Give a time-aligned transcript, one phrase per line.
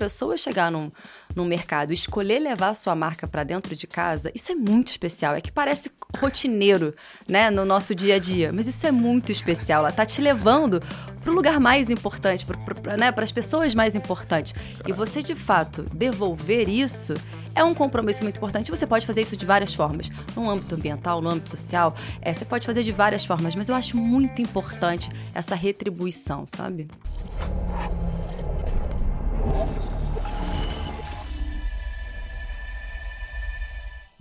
[0.00, 0.90] pessoa chegar num,
[1.36, 5.34] num mercado escolher levar sua marca para dentro de casa, isso é muito especial.
[5.34, 6.94] É que parece rotineiro,
[7.28, 9.80] né, no nosso dia a dia, mas isso é muito especial.
[9.80, 10.80] Ela tá te levando
[11.22, 14.54] para o lugar mais importante, para né, as pessoas mais importantes.
[14.86, 17.12] E você, de fato, devolver isso
[17.54, 18.70] é um compromisso muito importante.
[18.70, 20.08] Você pode fazer isso de várias formas.
[20.34, 23.74] No âmbito ambiental, no âmbito social, é, você pode fazer de várias formas, mas eu
[23.74, 26.88] acho muito importante essa retribuição, sabe?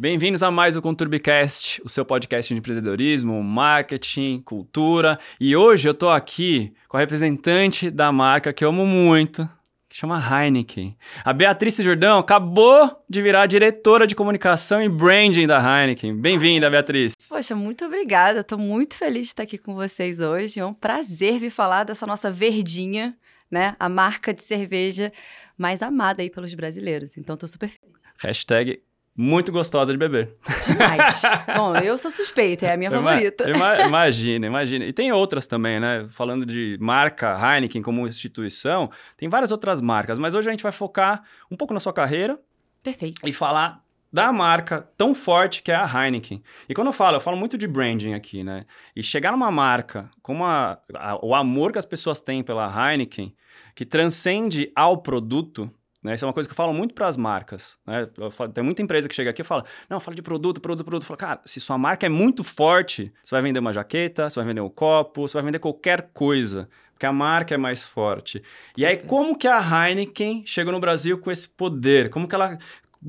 [0.02, 5.20] Bem-vindos a mais o Conturbicast, o seu podcast de empreendedorismo, marketing, cultura.
[5.38, 9.44] E hoje eu tô aqui com a representante da marca que eu amo muito,
[9.90, 10.98] que chama Heineken.
[11.22, 16.16] A Beatriz Jordão acabou de virar diretora de comunicação e branding da Heineken.
[16.16, 17.14] Bem-vinda, Beatriz.
[17.28, 18.40] Poxa, muito obrigada.
[18.40, 20.62] Estou muito feliz de estar aqui com vocês hoje.
[20.62, 23.18] É um prazer vir falar dessa nossa verdinha,
[23.52, 23.76] né?
[23.78, 25.12] A marca de cerveja
[25.58, 27.18] mais amada aí pelos brasileiros.
[27.18, 28.00] Então, estou super feliz.
[28.24, 28.82] Hashtag
[29.22, 30.34] muito gostosa de beber.
[30.66, 31.22] Demais.
[31.54, 33.50] Bom, eu sou suspeita, é a minha favorita.
[33.50, 34.86] Ima imagina, imagina.
[34.86, 36.08] E tem outras também, né?
[36.10, 40.72] Falando de marca Heineken como instituição, tem várias outras marcas, mas hoje a gente vai
[40.72, 42.40] focar um pouco na sua carreira.
[42.82, 43.20] Perfeito.
[43.28, 46.42] E falar da marca tão forte que é a Heineken.
[46.70, 48.66] E quando eu falo, eu falo muito de branding aqui, né?
[48.96, 53.36] E chegar numa marca com a, a, o amor que as pessoas têm pela Heineken,
[53.76, 55.70] que transcende ao produto,
[56.02, 56.16] né?
[56.16, 57.78] Isso é uma coisa que eu falo muito para as marcas.
[57.86, 58.08] Né?
[58.32, 61.06] Falo, tem muita empresa que chega aqui e fala: não, fala de produto, produto, produto.
[61.06, 64.48] Fala, cara, se sua marca é muito forte, você vai vender uma jaqueta, você vai
[64.48, 66.70] vender um copo, você vai vender qualquer coisa.
[66.94, 68.44] Porque a marca é mais forte.
[68.76, 68.82] Sim.
[68.82, 72.10] E aí, como que a Heineken chegou no Brasil com esse poder?
[72.10, 72.58] Como que ela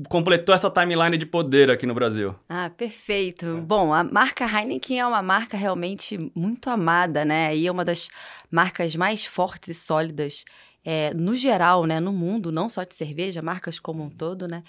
[0.07, 2.33] completou essa timeline de poder aqui no Brasil?
[2.47, 3.45] Ah, perfeito.
[3.45, 3.61] É.
[3.61, 7.55] Bom, a marca Heineken é uma marca realmente muito amada, né?
[7.55, 8.09] E é uma das
[8.49, 10.45] marcas mais fortes e sólidas
[10.83, 14.63] é, no geral, né, no mundo, não só de cerveja, marcas como um todo, né?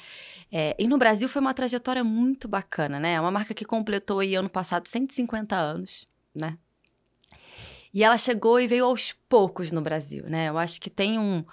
[0.51, 3.15] É, e no Brasil foi uma trajetória muito bacana, né?
[3.15, 6.59] É uma marca que completou aí ano passado 150 anos, né?
[7.95, 10.48] E ela chegou e veio aos poucos no Brasil, né?
[10.48, 11.45] Eu acho que tem um,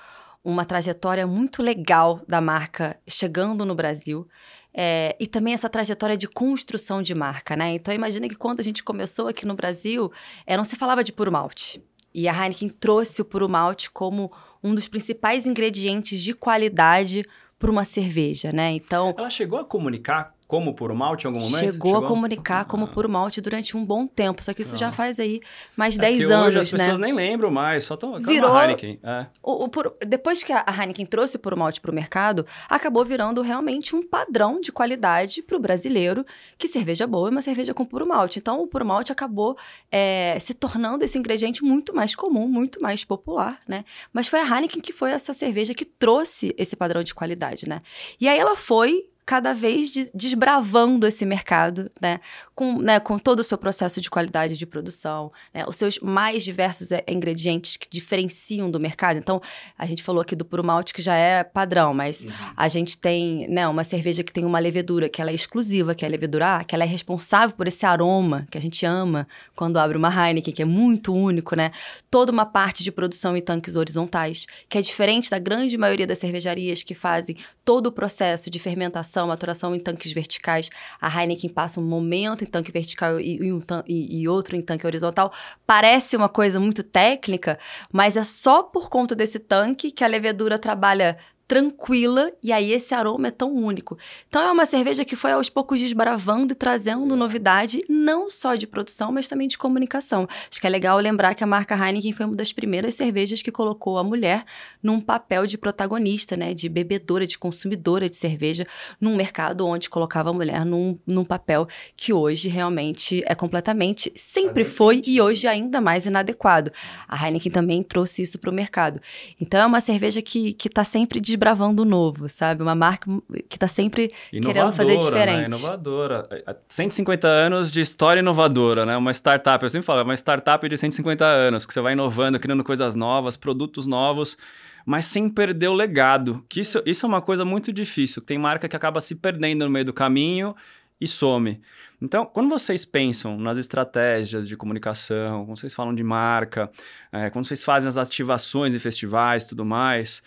[0.44, 4.28] uma trajetória muito legal da marca chegando no Brasil.
[4.74, 7.74] É, e também essa trajetória de construção de marca, né?
[7.74, 10.12] Então imagina que quando a gente começou aqui no Brasil,
[10.46, 11.84] é, não se falava de puro malte.
[12.14, 14.32] E a Heineken trouxe o puro malte como
[14.64, 17.24] um dos principais ingredientes de qualidade
[17.58, 18.72] para uma cerveja, né?
[18.72, 19.14] Então.
[19.18, 21.60] Ela chegou a comunicar como puro malte em algum momento?
[21.60, 22.06] Chegou, Chegou?
[22.06, 22.88] a comunicar como ah.
[22.88, 24.78] puro malte durante um bom tempo, só que isso ah.
[24.80, 25.42] já faz aí
[25.78, 26.80] mais é 10 anos, hoje as né?
[26.80, 29.00] pessoas nem lembram mais, só estão virou Heineken.
[29.04, 29.28] É.
[29.44, 33.06] O, o puro, depois que a Heineken trouxe o puro malte para o mercado, acabou
[33.06, 36.26] virando realmente um padrão de qualidade para o brasileiro,
[36.58, 38.40] que cerveja boa é uma cerveja com puro malte.
[38.40, 39.56] Então, o puro malte acabou
[39.92, 43.86] é, se tornando esse ingrediente muito mais comum, muito mais popular, né?
[44.12, 47.84] Mas foi a Heineken que foi essa cerveja que trouxe esse padrão de qualidade, né?
[48.20, 52.20] E aí ela foi cada vez desbravando esse mercado, né?
[52.56, 55.64] Com, né, com todo o seu processo de qualidade de produção, né?
[55.68, 59.18] os seus mais diversos é, ingredientes que diferenciam do mercado.
[59.18, 59.40] Então,
[59.78, 62.32] a gente falou aqui do puro malte, que já é padrão, mas uhum.
[62.58, 66.04] a gente tem né, uma cerveja que tem uma levedura que ela é exclusiva, que
[66.04, 69.28] é a levedura A, que ela é responsável por esse aroma que a gente ama
[69.56, 71.70] quando abre uma Heineken, que é muito único, né?
[72.10, 76.18] Toda uma parte de produção em tanques horizontais, que é diferente da grande maioria das
[76.18, 80.70] cervejarias que fazem todo o processo de fermentação maturação, maturação em tanques verticais.
[81.02, 84.62] A Heineken passa um momento em tanque vertical e, e, um, e, e outro em
[84.62, 85.32] tanque horizontal.
[85.66, 87.58] Parece uma coisa muito técnica,
[87.92, 91.18] mas é só por conta desse tanque que a levedura trabalha
[91.50, 93.98] tranquila e aí esse aroma é tão único.
[94.28, 98.68] Então é uma cerveja que foi aos poucos desbravando e trazendo novidade não só de
[98.68, 100.28] produção, mas também de comunicação.
[100.48, 103.52] Acho que é legal lembrar que a marca Heineken foi uma das primeiras cervejas que
[103.52, 104.46] colocou a mulher
[104.82, 108.68] num papel de protagonista, né, de bebedora, de consumidora de cerveja,
[109.02, 111.68] num mercado onde colocava a mulher num, num papel
[111.98, 116.72] que hoje realmente é completamente, sempre foi e hoje ainda mais inadequado.
[117.08, 119.02] A Heineken também trouxe isso para o mercado.
[119.42, 121.39] Então é uma cerveja que está sempre desbravando
[121.82, 122.62] o novo, sabe?
[122.62, 123.10] Uma marca
[123.48, 124.98] que está sempre inovadora, querendo fazer né?
[124.98, 125.50] diferente.
[125.50, 125.58] Né?
[125.58, 126.28] Inovadora.
[126.68, 128.98] 150 anos de história inovadora, né?
[128.98, 132.40] Uma startup, eu sempre falo, é uma startup de 150 anos, que você vai inovando,
[132.40, 134.38] criando coisas novas, produtos novos,
[134.86, 136.44] mas sem perder o legado.
[136.50, 138.22] Que isso, isso é uma coisa muito difícil.
[138.22, 140.56] Tem marca que acaba se perdendo no meio do caminho
[141.00, 141.62] e some.
[142.02, 146.70] Então, quando vocês pensam nas estratégias de comunicação, quando vocês falam de marca,
[147.12, 150.24] é, quando vocês fazem as ativações em festivais e tudo mais,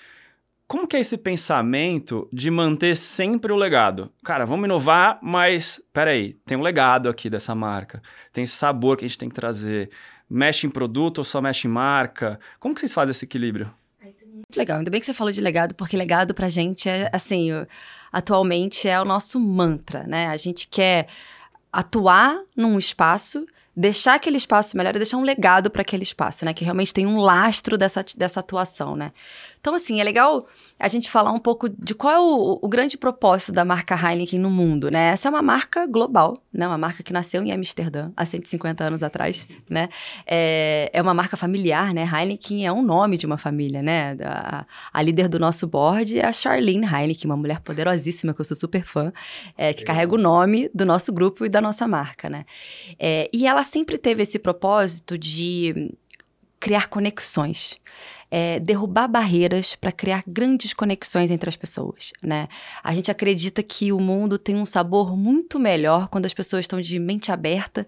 [0.66, 4.10] como que é esse pensamento de manter sempre o legado?
[4.24, 8.02] Cara, vamos inovar, mas peraí, tem um legado aqui dessa marca.
[8.32, 9.90] Tem esse sabor que a gente tem que trazer.
[10.28, 12.40] Mexe em produto ou só mexe em marca?
[12.58, 13.72] Como que vocês fazem esse equilíbrio?
[14.02, 14.78] Muito legal.
[14.78, 17.50] Ainda bem que você falou de legado, porque legado pra gente é, assim,
[18.10, 20.28] atualmente é o nosso mantra, né?
[20.28, 21.06] A gente quer
[21.72, 26.52] atuar num espaço deixar aquele espaço melhor e deixar um legado para aquele espaço, né?
[26.52, 29.12] Que realmente tem um lastro dessa, dessa atuação, né?
[29.62, 30.44] Então, assim, é legal
[30.76, 34.40] a gente falar um pouco de qual é o, o, grande propósito da marca Heineken
[34.40, 35.10] no mundo, né?
[35.12, 36.66] Essa é uma marca global, né?
[36.66, 39.88] Uma marca que nasceu em Amsterdã há 150 anos atrás, né?
[40.26, 42.02] É, é uma marca familiar, né?
[42.04, 44.16] Heineken é um nome de uma família, né?
[44.24, 48.44] A, a líder do nosso board é a Charlene Heineken, uma mulher poderosíssima que eu
[48.44, 49.12] sou super fã,
[49.56, 52.46] é, que carrega o nome do nosso grupo e da nossa marca, né?
[52.98, 55.94] É, e ela sempre teve esse propósito de
[56.58, 57.80] criar conexões
[58.34, 62.48] é, derrubar barreiras para criar grandes conexões entre as pessoas, né?
[62.82, 66.80] A gente acredita que o mundo tem um sabor muito melhor quando as pessoas estão
[66.80, 67.86] de mente aberta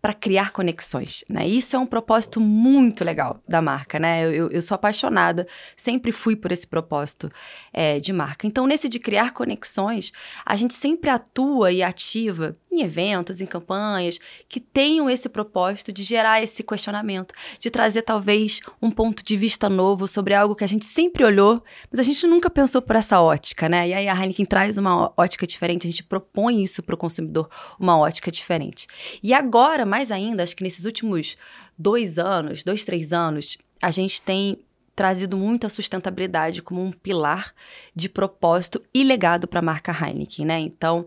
[0.00, 1.46] para criar conexões, né?
[1.46, 4.24] Isso é um propósito muito legal da marca, né?
[4.24, 5.46] Eu, eu sou apaixonada,
[5.76, 7.30] sempre fui por esse propósito
[7.70, 8.46] é, de marca.
[8.46, 10.10] Então, nesse de criar conexões,
[10.44, 16.02] a gente sempre atua e ativa em eventos, em campanhas que tenham esse propósito de
[16.02, 20.68] gerar esse questionamento, de trazer talvez um ponto de vista novo sobre algo que a
[20.68, 23.88] gente sempre olhou, mas a gente nunca pensou por essa ótica, né?
[23.88, 27.48] E aí a Heineken traz uma ótica diferente, a gente propõe isso para o consumidor,
[27.78, 28.86] uma ótica diferente.
[29.22, 31.36] E agora mais ainda, acho que nesses últimos
[31.76, 34.64] dois anos, dois, três anos, a gente tem
[34.94, 37.54] trazido muita sustentabilidade como um pilar
[37.94, 40.60] de propósito e legado para a marca Heineken, né?
[40.60, 41.06] Então,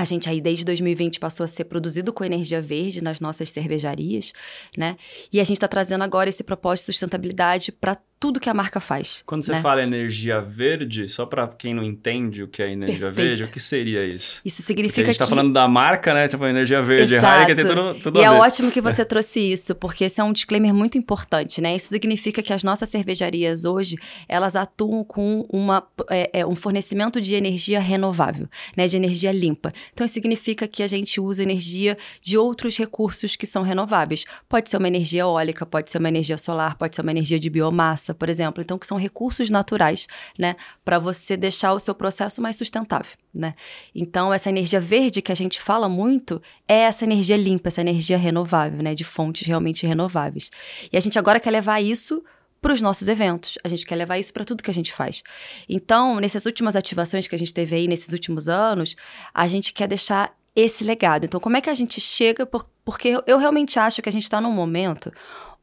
[0.00, 4.32] a gente aí desde 2020 passou a ser produzido com energia verde nas nossas cervejarias,
[4.74, 4.96] né?
[5.30, 8.78] E a gente está trazendo agora esse propósito de sustentabilidade para tudo que a marca
[8.80, 9.22] faz.
[9.24, 9.62] Quando você né?
[9.62, 13.28] fala energia verde, só para quem não entende o que é energia Perfeito.
[13.28, 14.42] verde, o que seria isso?
[14.44, 16.28] Isso significa porque a gente está falando da marca, né?
[16.28, 17.54] Tipo, energia verde, Exato.
[17.56, 20.74] tem tudo, tudo E é ótimo que você trouxe isso, porque esse é um disclaimer
[20.74, 21.74] muito importante, né?
[21.74, 23.96] Isso significa que as nossas cervejarias hoje,
[24.28, 28.46] elas atuam com uma, é, é, um fornecimento de energia renovável,
[28.76, 28.86] né?
[28.86, 29.72] De energia limpa.
[29.94, 34.26] Então, isso significa que a gente usa energia de outros recursos que são renováveis.
[34.46, 37.48] Pode ser uma energia eólica, pode ser uma energia solar, pode ser uma energia de
[37.48, 38.62] biomassa, por exemplo.
[38.62, 40.06] Então, que são recursos naturais,
[40.38, 43.54] né, para você deixar o seu processo mais sustentável, né?
[43.94, 48.16] Então, essa energia verde que a gente fala muito é essa energia limpa, essa energia
[48.18, 50.50] renovável, né, de fontes realmente renováveis.
[50.92, 52.22] E a gente agora quer levar isso
[52.60, 53.58] para os nossos eventos.
[53.64, 55.22] A gente quer levar isso para tudo que a gente faz.
[55.68, 58.96] Então, nessas últimas ativações que a gente teve aí nesses últimos anos,
[59.32, 61.24] a gente quer deixar esse legado.
[61.24, 62.44] Então, como é que a gente chega?
[62.44, 65.12] Por, porque eu realmente acho que a gente está num momento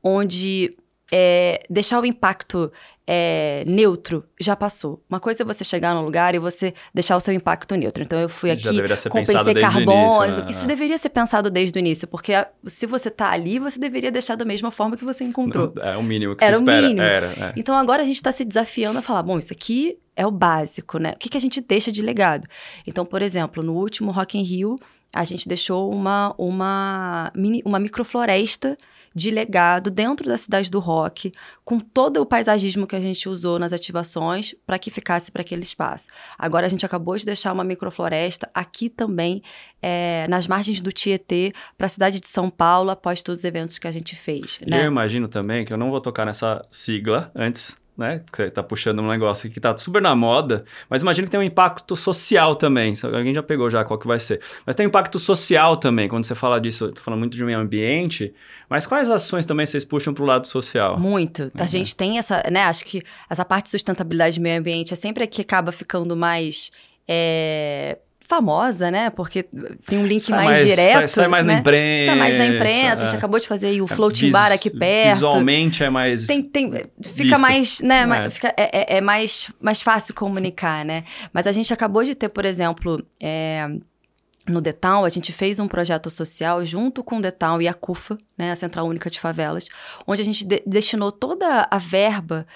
[0.03, 0.75] onde
[1.11, 2.71] é, deixar o impacto
[3.09, 5.01] é, neutro já passou.
[5.09, 8.03] Uma coisa é você chegar num lugar e você deixar o seu impacto neutro.
[8.03, 8.67] Então eu fui aqui,
[9.09, 10.25] compensei carbono.
[10.25, 10.47] Início, né?
[10.49, 12.33] Isso deveria ser pensado desde o início, porque
[12.65, 15.71] se você está ali, você deveria deixar da mesma forma que você encontrou.
[15.73, 16.79] Não, é o mínimo que Era se espera.
[16.79, 17.01] O mínimo.
[17.01, 17.53] Era, é.
[17.55, 20.97] Então agora a gente está se desafiando a falar, bom, isso aqui é o básico,
[20.97, 21.13] né?
[21.15, 22.45] O que, que a gente deixa de legado?
[22.85, 24.75] Então, por exemplo, no último Rock in Rio,
[25.13, 28.77] a gente deixou uma, uma, mini, uma microfloresta
[29.17, 31.31] de legado dentro da cidade do rock,
[31.65, 35.63] com todo o paisagismo que a gente usou nas ativações para que ficasse para aquele
[35.63, 36.07] espaço.
[36.37, 39.41] Agora a gente acabou de deixar uma microfloresta aqui também,
[39.81, 43.79] é, nas margens do Tietê, para a cidade de São Paulo, após todos os eventos
[43.79, 44.59] que a gente fez.
[44.67, 44.83] Né?
[44.83, 48.21] Eu imagino também que eu não vou tocar nessa sigla antes né?
[48.31, 51.39] Que você tá puxando um negócio que tá super na moda, mas imagina que tem
[51.39, 52.93] um impacto social também.
[53.03, 54.39] Alguém já pegou já qual que vai ser.
[54.65, 57.57] Mas tem um impacto social também, quando você fala disso, tô falando muito de meio
[57.57, 58.33] ambiente,
[58.69, 60.99] mas quais ações também vocês puxam para o lado social?
[60.99, 61.43] Muito.
[61.43, 61.51] Uhum.
[61.57, 62.63] A gente tem essa, né?
[62.63, 66.15] Acho que essa parte de sustentabilidade de meio ambiente é sempre a que acaba ficando
[66.15, 66.71] mais.
[67.07, 69.09] É, famosa, né?
[69.09, 69.43] Porque
[69.85, 70.93] tem um link sai mais, mais direto.
[70.93, 71.53] Sai, sai mais né?
[71.53, 72.05] na imprensa.
[72.11, 73.01] Sai mais na imprensa.
[73.01, 73.03] É.
[73.03, 75.13] A gente acabou de fazer o é, floating bar aqui perto.
[75.13, 76.27] Visualmente é mais.
[76.27, 77.39] Tem, tem, fica visto.
[77.39, 78.25] mais, né?
[78.25, 78.29] É.
[78.29, 81.05] Fica, é, é, é, mais, mais fácil comunicar, né?
[81.31, 83.01] Mas a gente acabou de ter, por exemplo.
[84.49, 88.17] No Detal, a gente fez um projeto social junto com o Detal e a CUFA,
[88.37, 89.67] né, a Central Única de Favelas,
[90.07, 92.47] onde a gente de destinou toda a verba,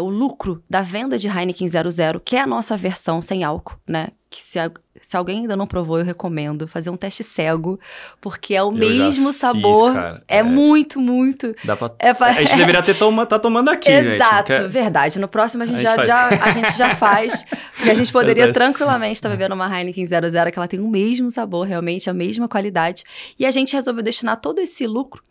[0.00, 4.10] o lucro da venda de Heineken 00, que é a nossa versão sem álcool, né,
[4.30, 4.58] que se,
[5.06, 7.78] se alguém ainda não provou, eu recomendo fazer um teste cego,
[8.20, 9.92] porque é o eu mesmo sabor.
[9.92, 11.54] Fiz, é, é, muito, muito.
[11.64, 11.90] Dá pra...
[11.98, 12.28] É pra...
[12.28, 13.26] A gente deveria ter toma...
[13.26, 15.20] tá tomando aqui, Exato, gente, verdade.
[15.20, 17.44] No próximo a gente, a gente já, já, a gente já faz.
[17.76, 20.88] Porque a gente poderia tranquilamente estar tá bebendo uma Heineken 00, que ela tem o
[20.88, 23.04] mesmo sabor, realmente, a mesma qualidade.
[23.38, 25.22] E a gente resolveu destinar todo esse lucro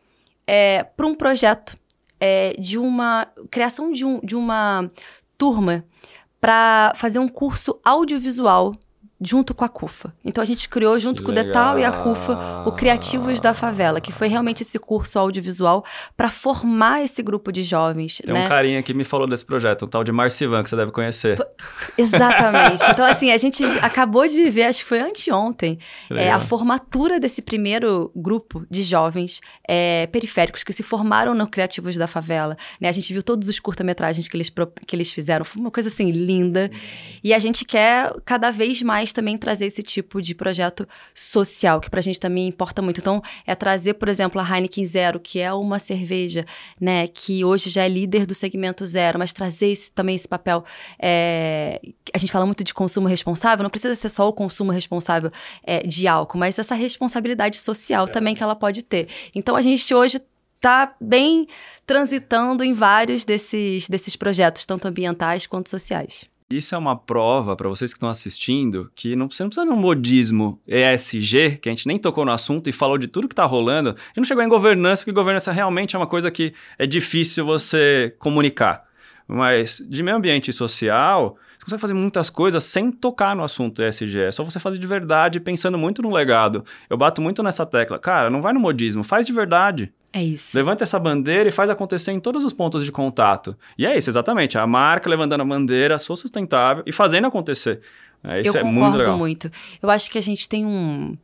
[0.45, 1.75] é, para um projeto
[2.19, 4.89] é, de uma criação de, um, de uma
[5.37, 5.83] turma
[6.39, 8.73] para fazer um curso audiovisual
[9.21, 10.13] junto com a CUFA.
[10.25, 12.03] Então a gente criou junto Que com o Detal e a legal.
[12.03, 15.85] CUFA o Criativos da Favela, que foi realmente esse curso audiovisual
[16.17, 18.45] para formar esse grupo de jovens, Tem né?
[18.45, 21.37] um carinha que me falou desse projeto, um tal de Marcivan, que você deve conhecer.
[21.97, 22.81] Exatamente.
[22.91, 25.77] Então assim, a gente acabou de viver, acho que foi anteontem,
[26.09, 26.37] é, Legal.
[26.37, 32.07] a formatura desse primeiro grupo de jovens é, periféricos que se formaram no Criativos da
[32.07, 32.57] Favela.
[32.79, 32.89] Né?
[32.89, 34.51] A gente viu todos os curta-metragens que eles,
[34.85, 36.69] que eles fizeram, foi uma coisa assim linda.
[37.23, 41.89] E a gente quer cada vez mais também trazer esse tipo de projeto social, que
[41.89, 42.99] pra gente também importa muito.
[42.99, 46.45] Então, é trazer, por exemplo, a Heineken Zero, que é uma cerveja,
[46.79, 50.63] né, que hoje já é líder do segmento zero, mas trazer esse- também esse papel.
[50.99, 51.79] é,
[52.13, 55.31] a gente fala muito de consumo responsável, não precisa ser só o consumo responsável
[55.63, 59.07] é, de álcool, mas essa responsabilidade social também que ela pode ter.
[59.35, 60.21] Então, a gente hoje
[60.59, 61.47] tá bem
[61.85, 66.25] transitando em vários desses, desses projetos, tanto ambientais quanto sociais.
[66.51, 69.71] Isso é uma prova para vocês que estão assistindo que não, você não precisa de
[69.71, 73.33] um modismo ESG, que a gente nem tocou no assunto e falou de tudo que
[73.33, 73.89] está rolando.
[73.89, 77.45] A gente não chegou em governança, porque governança realmente é uma coisa que é difícil
[77.45, 78.83] você comunicar.
[79.27, 84.19] Mas de meio ambiente social, você consegue fazer muitas coisas sem tocar no assunto ESG.
[84.19, 86.65] É só você fazer de verdade, pensando muito no legado.
[86.89, 87.97] Eu bato muito nessa tecla.
[87.97, 89.93] Cara, não vai no modismo, faz de verdade.
[90.13, 90.57] É isso.
[90.57, 93.55] Levanta essa bandeira e faz acontecer em todos os pontos de contato.
[93.77, 94.57] E é isso, exatamente.
[94.57, 97.81] A marca levantando a bandeira, sou sustentável e fazendo acontecer.
[98.23, 99.17] É, isso eu é concordo muito legal.
[99.17, 99.51] muito.
[99.81, 101.17] Eu acho que a gente tem um.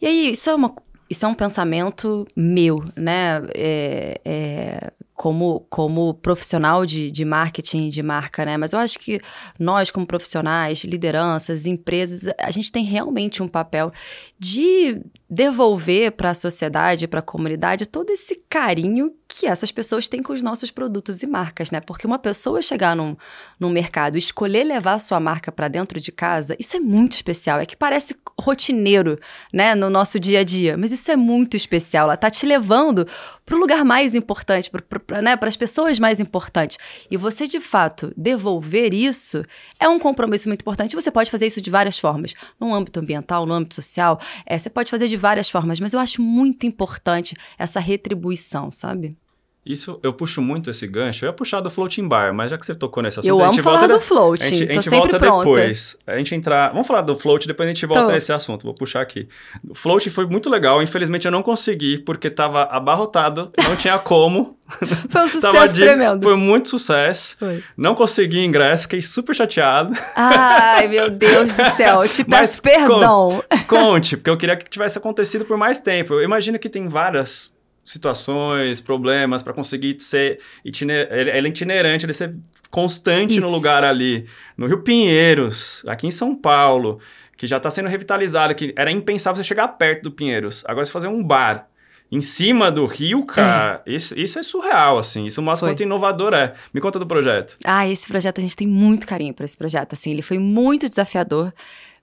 [0.00, 0.74] E aí, isso é uma.
[1.08, 3.42] Isso é um pensamento meu, né?
[3.54, 8.56] É, é, como, como profissional de, de marketing, de marca, né?
[8.56, 9.20] Mas eu acho que
[9.58, 13.92] nós, como profissionais, lideranças, empresas, a gente tem realmente um papel
[14.38, 20.22] de devolver para a sociedade, para a comunidade, todo esse carinho que essas pessoas têm
[20.22, 21.80] com os nossos produtos e marcas, né?
[21.80, 23.16] Porque uma pessoa chegar num,
[23.58, 27.58] num mercado e escolher levar sua marca para dentro de casa, isso é muito especial.
[27.60, 29.18] É que parece rotineiro,
[29.52, 32.04] né, no nosso dia a dia, mas isso é muito especial.
[32.04, 33.06] Ela tá te levando
[33.46, 36.78] para o lugar mais importante, para né, as pessoas mais importantes.
[37.10, 39.44] E você, de fato, devolver isso
[39.78, 40.94] é um compromisso muito importante.
[40.94, 44.20] Você pode fazer isso de várias formas, no âmbito ambiental, no âmbito social.
[44.46, 49.16] É, você pode fazer de várias formas, mas eu acho muito importante essa retribuição, sabe?
[49.64, 51.24] Isso, eu puxo muito esse gancho.
[51.24, 53.44] Eu ia puxar do floating bar, mas já que você tocou nesse assunto, Eu a
[53.44, 53.94] amo gente falar volta...
[53.94, 55.44] do floating, a gente, a tô gente volta pronta.
[55.44, 55.96] depois.
[56.04, 56.70] A gente entrar...
[56.72, 58.10] Vamos falar do float, depois a gente volta Tô.
[58.12, 58.64] nesse assunto.
[58.64, 59.28] Vou puxar aqui.
[59.70, 60.82] O float foi muito legal.
[60.82, 63.52] Infelizmente, eu não consegui, porque tava abarrotado.
[63.62, 64.56] Não tinha como.
[65.08, 66.22] Foi um sucesso de- tremendo.
[66.24, 67.36] Foi muito sucesso.
[67.38, 67.62] Foi.
[67.76, 68.82] Não consegui ingresso.
[68.84, 69.92] Fiquei super chateado.
[70.16, 72.02] Ai, meu Deus do céu.
[72.02, 73.44] Eu te Mas peço perdão.
[73.68, 76.14] Conte, porque eu queria que tivesse acontecido por mais tempo.
[76.14, 77.52] Eu imagino que tem várias
[77.84, 81.08] situações, problemas para conseguir ser itiner...
[81.10, 82.36] ele é itinerante, ele ser
[82.70, 83.50] constante no Isso.
[83.50, 84.26] lugar ali.
[84.56, 87.00] No Rio Pinheiros, aqui em São Paulo,
[87.36, 90.64] que já está sendo revitalizado, que era impensável você chegar perto do Pinheiros.
[90.66, 91.68] Agora você fazer um bar
[92.10, 95.24] em cima do rio, cara, isso, isso é surreal, assim.
[95.24, 95.72] Isso mostra Foi.
[95.72, 96.52] quanto inovador é.
[96.72, 97.56] Me conta do projeto.
[97.64, 99.94] Ah, esse projeto, a gente tem muito carinho por esse projeto.
[99.94, 101.54] Assim, ele foi muito desafiador,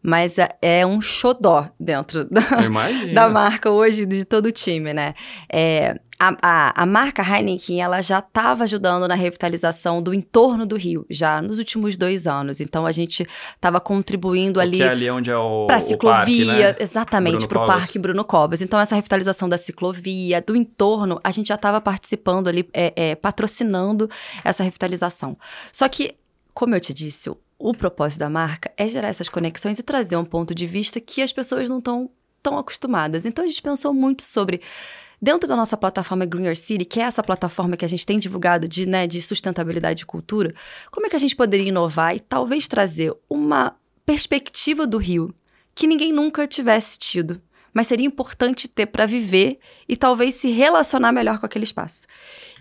[0.02, 2.42] mas é- um xodó dentro da,
[3.14, 5.14] da marca hoje, de todo o time, né?
[5.52, 10.76] É, a, a, a marca Heineken, ela já estava ajudando na revitalização do entorno do
[10.76, 12.60] Rio, já nos últimos dois anos.
[12.60, 13.26] Então, a gente
[13.56, 16.76] estava contribuindo ali Que é ali onde é o, para ciclovia, parque, né?
[16.80, 17.66] exatamente, para o.
[17.66, 18.62] Parque Bruno Covas.
[18.62, 23.16] Então, essa revitalização da ciclovia, do entorno, a gente já estava participando ali, é, é,
[23.16, 24.10] patrocinando
[24.44, 25.38] essa revitalização.
[25.72, 26.16] Só que,
[26.54, 30.26] como eu te disse, o, propósito da marca é gerar essas conexões e trazer um
[30.26, 32.10] ponto de vista que as pessoas não estão
[32.42, 33.26] tão acostumadas.
[33.26, 34.62] Então, a gente pensou muito sobre
[35.22, 38.70] Dentro da nossa plataforma Greener City, que é essa plataforma que a gente tem divulgado
[38.70, 40.56] de, né, de sustentabilidade e cultura,
[40.90, 43.76] como é que a gente poderia inovar e talvez trazer uma
[44.06, 45.36] perspectiva do Rio
[45.76, 47.42] que ninguém nunca tivesse tido,
[47.74, 52.08] mas seria importante ter para viver e talvez se relacionar melhor com aquele espaço.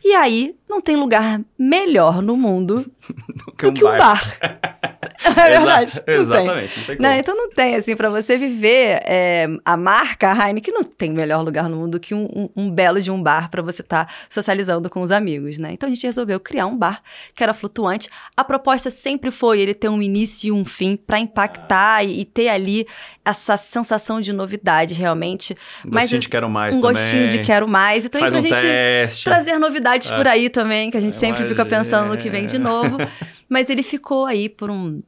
[0.05, 2.91] E aí, não tem lugar melhor no mundo
[3.57, 4.21] do que um bar.
[5.25, 5.95] é verdade.
[5.97, 6.15] Não tem.
[6.15, 7.09] Exatamente, não tem como.
[7.09, 11.43] Não, então não tem, assim, pra você viver é, a marca Heineken, não tem melhor
[11.45, 14.13] lugar no mundo do que um, um- um belo de um bar pra você estar
[14.29, 15.71] socializando com os amigos, né?
[15.73, 17.03] Então a gente resolveu criar um bar
[17.35, 18.09] que era flutuante.
[18.37, 22.25] A proposta sempre foi ele ter um início e um fim pra impactar e, e
[22.25, 22.87] ter ali
[23.25, 25.55] essa sensação de novidade, realmente.
[25.85, 26.97] Um Mas gostinho de quero mais um também.
[26.97, 28.05] gostinho de quero mais.
[28.05, 29.25] E também Faz pra um gente teste.
[29.25, 30.17] trazer novidades É.
[30.17, 32.97] por aí também, que a gente Eu sempre fica pensando no que vem de novo.
[33.49, 35.03] Mas ele ficou aí por um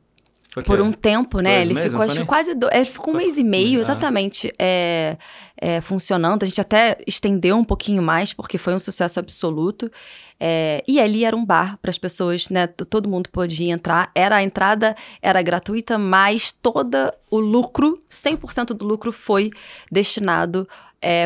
[0.66, 1.62] por um tempo, né?
[1.62, 2.54] Ele meses, ficou, acho quase.
[2.54, 2.68] Do...
[2.72, 3.82] Ele ficou um mês e meio, Ah.
[3.82, 5.16] exatamente, é,
[5.56, 6.42] é, funcionando.
[6.42, 9.90] A gente até estendeu um pouquinho mais, porque foi um sucesso absoluto.
[10.40, 12.66] É, e ali era um bar para as pessoas, né?
[12.66, 14.10] Todo mundo podia entrar.
[14.14, 16.96] Era a entrada era gratuita, mas todo
[17.30, 19.50] o lucro, 100% do lucro foi
[19.92, 20.66] destinado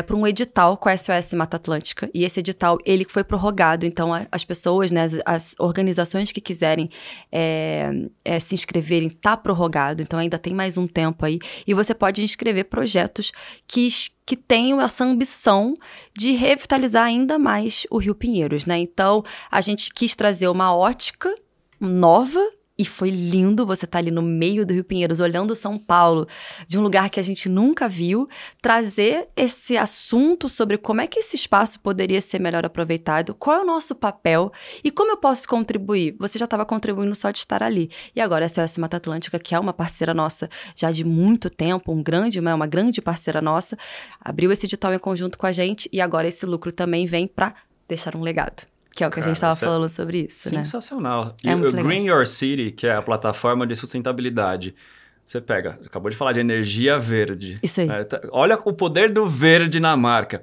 [0.01, 2.09] para um edital com a SOS Mata Atlântica.
[2.13, 3.85] E esse edital, ele foi prorrogado.
[3.85, 6.89] Então, a- as pessoas, né, as, as organizações que quiserem
[7.31, 7.91] é,
[8.23, 10.01] é, se inscreverem, tá prorrogado.
[10.01, 11.39] Então, ainda tem mais um tempo aí.
[11.67, 13.31] E você pode inscrever projetos
[13.67, 13.89] que,
[14.25, 15.73] que tenham essa ambição
[16.17, 18.77] de revitalizar ainda mais o Rio Pinheiros, né?
[18.79, 21.33] Então, a gente quis trazer uma ótica
[21.79, 22.39] nova
[22.77, 26.27] e foi lindo você estar ali no meio do Rio Pinheiros, olhando São Paulo,
[26.67, 28.27] de um lugar que a gente nunca viu,
[28.61, 33.61] trazer esse assunto sobre como é que esse espaço poderia ser melhor aproveitado, qual é
[33.61, 34.51] o nosso papel
[34.83, 36.15] e como eu posso contribuir.
[36.19, 37.89] Você já estava contribuindo só de estar ali.
[38.15, 41.91] E agora a SOS Mata Atlântica, que é uma parceira nossa já de muito tempo,
[41.91, 43.77] um grande, uma, uma grande parceira nossa,
[44.19, 47.53] abriu esse edital em conjunto com a gente e agora esse lucro também vem para
[47.87, 48.74] deixar um legado.
[48.95, 50.63] Que é o que a Cara, gente estava é falando sobre isso, né?
[50.63, 51.35] Sensacional.
[51.43, 51.83] É e muito o.
[51.83, 54.73] Green Your City, que é a plataforma de sustentabilidade,
[55.25, 57.55] você pega, acabou de falar de energia verde.
[57.61, 57.89] Isso aí.
[57.89, 60.41] É, tá- olha o poder do verde na marca.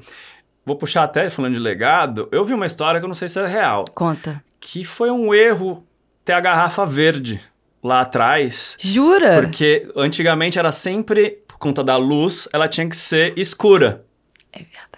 [0.67, 3.41] Vou puxar até, falando de legado, eu vi uma história que eu não sei se
[3.41, 4.45] é real, Conta.
[4.61, 5.85] que foi um erro
[6.25, 7.41] ter a garrafa verde
[7.83, 9.41] lá atrás, Jura?
[9.43, 14.05] porque antigamente era sempre, por conta da luz, ela tinha que ser escura.
[14.53, 14.92] É verdade.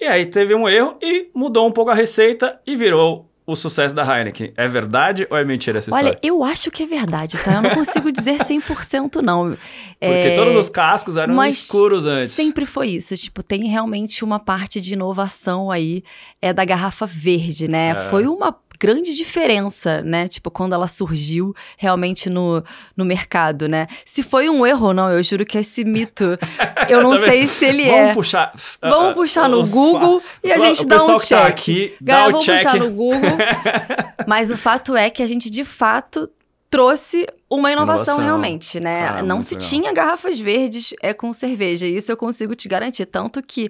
[0.00, 3.94] E aí teve um erro e mudou um pouco a receita e virou o sucesso
[3.94, 4.52] da Heineken.
[4.56, 6.18] É verdade ou é mentira essa Olha, história?
[6.20, 7.54] eu acho que é verdade, tá?
[7.54, 9.50] Eu não consigo dizer 100% não.
[9.50, 9.58] Porque
[10.00, 12.34] É, todos os cascos eram mas escuros antes.
[12.34, 13.16] Sempre foi isso.
[13.16, 16.02] Tipo, tem realmente uma parte de inovação aí
[16.42, 17.90] é da garrafa verde, né?
[17.90, 17.94] É.
[17.94, 20.28] Foi uma grande diferença, né?
[20.28, 22.62] Tipo, quando ela surgiu realmente no,
[22.96, 23.86] no mercado, né?
[24.04, 26.38] Se foi um erro ou não, eu juro que esse mito,
[26.88, 28.14] eu não Tá sei se ele Vamos é.
[28.14, 28.52] puxar.
[28.80, 31.38] Vamos ah, puxar no Google e a gente dá um tá check.
[31.46, 32.56] aqui, Galera, dá o vamos check.
[32.62, 33.20] puxar no Google.
[34.26, 36.28] Mas o fato é que a gente, de fato,
[36.70, 38.24] trouxe uma inovação, Inovação.
[38.24, 39.08] realmente, né?
[39.18, 39.68] Ah, Não se legal.
[39.68, 41.86] tinha garrafas verdes é, com cerveja.
[41.86, 43.06] Isso eu consigo te garantir.
[43.06, 43.68] Tanto que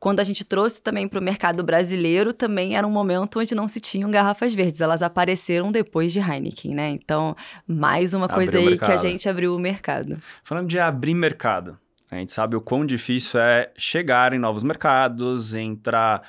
[0.00, 3.66] quando a gente trouxe também para o mercado brasileiro, também era um momento onde não
[3.66, 4.80] se tinham garrafas verdes.
[4.80, 6.90] Elas apareceram depois de Heineken, né?
[6.90, 7.36] Então,
[7.66, 10.16] mais uma Abriu coisa aí que a gente abriu o mercado.
[10.44, 11.76] Falando de abrir mercado,
[12.10, 16.22] a gente sabe o quão difícil é chegar em novos mercados, entrar.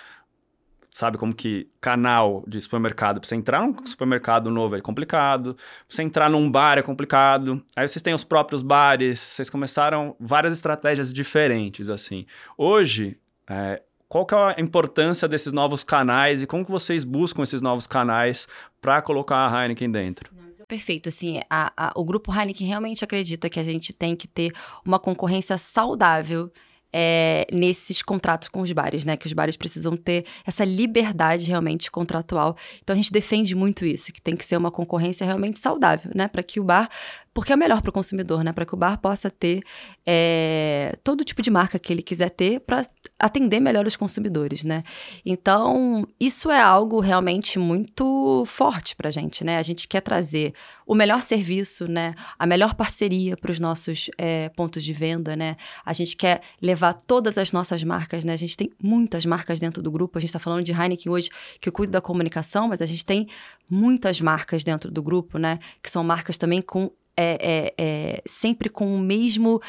[0.91, 5.63] Sabe como que canal de supermercado, pra você entrar num supermercado novo é complicado, pra
[5.87, 7.63] você entrar num bar é complicado.
[7.75, 12.25] Aí vocês têm os próprios bares, vocês começaram várias estratégias diferentes, assim.
[12.57, 13.17] Hoje,
[13.49, 17.61] é, qual que é a importância desses novos canais e como que vocês buscam esses
[17.61, 18.47] novos canais
[18.81, 20.31] para colocar a Heineken dentro?
[20.67, 24.53] Perfeito, assim, a- a- o grupo Heineken realmente acredita que a gente tem que ter
[24.85, 26.51] uma concorrência saudável
[26.91, 29.15] é, nesses contratos com os bares, né?
[29.15, 32.55] Que os bares precisam ter essa liberdade realmente contratual.
[32.83, 36.27] Então a gente defende muito isso, que tem que ser uma concorrência realmente saudável, né?
[36.27, 36.89] Para que o bar,
[37.33, 38.51] porque é melhor para o consumidor, né?
[38.51, 39.61] Para que o bar possa ter
[40.05, 42.85] é, todo tipo de marca que ele quiser ter para
[43.19, 44.83] atender melhor os consumidores, né?
[45.25, 49.57] Então isso é algo realmente muito forte para a gente, né?
[49.57, 50.53] A gente quer trazer
[50.87, 52.15] o melhor serviço, né?
[52.39, 55.55] A melhor parceria para os nossos é, pontos de venda, né?
[55.85, 58.33] A gente quer levar todas as nossas marcas, né?
[58.33, 60.17] A gente tem muitas marcas dentro do grupo.
[60.17, 63.05] A gente está falando de Heineken hoje, que eu cuido da comunicação, mas a gente
[63.05, 63.27] tem
[63.69, 65.59] muitas marcas dentro do grupo, né?
[65.81, 69.61] Que são marcas também com é, é, é, sempre com o mesmo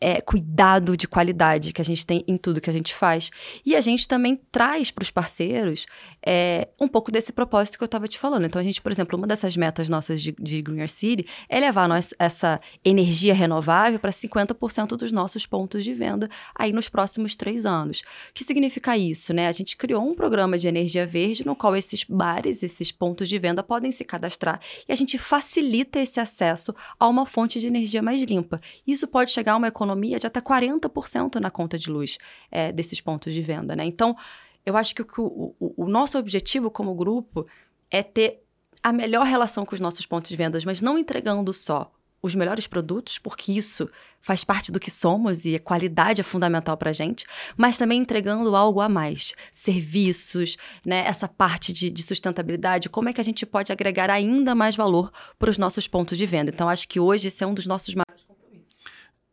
[0.00, 3.30] é, cuidado de qualidade que a gente tem em tudo que a gente faz.
[3.64, 5.86] E a gente também traz para os parceiros
[6.24, 8.44] é, um pouco desse propósito que eu estava te falando.
[8.44, 11.88] Então, a gente, por exemplo, uma dessas metas nossas de, de Greener City é levar
[11.88, 17.64] nós, essa energia renovável para 50% dos nossos pontos de venda aí nos próximos três
[17.64, 18.00] anos.
[18.00, 19.48] O que significa isso, né?
[19.48, 23.38] A gente criou um programa de energia verde no qual esses bares, esses pontos de
[23.38, 28.02] venda podem se cadastrar e a gente facilita esse acesso a uma fonte de energia
[28.02, 28.60] mais limpa.
[28.86, 32.18] Isso pode chegar a uma economia de até 40% na conta de luz
[32.50, 33.84] é, desses pontos de venda, né?
[33.84, 34.16] Então,
[34.64, 37.46] eu acho que o, o, o, nosso objetivo como grupo
[37.90, 38.42] é ter
[38.82, 42.66] a melhor relação com os nossos pontos de vendas, mas não entregando só os melhores
[42.66, 43.88] produtos, porque isso
[44.20, 47.24] faz parte do que somos e a qualidade é fundamental para a gente,
[47.56, 53.12] mas também entregando algo a mais, serviços, né, essa parte de, de sustentabilidade, como é
[53.12, 56.50] que a gente pode agregar ainda mais valor para os nossos pontos de venda.
[56.50, 57.94] Então, acho que hoje esse é um dos nossos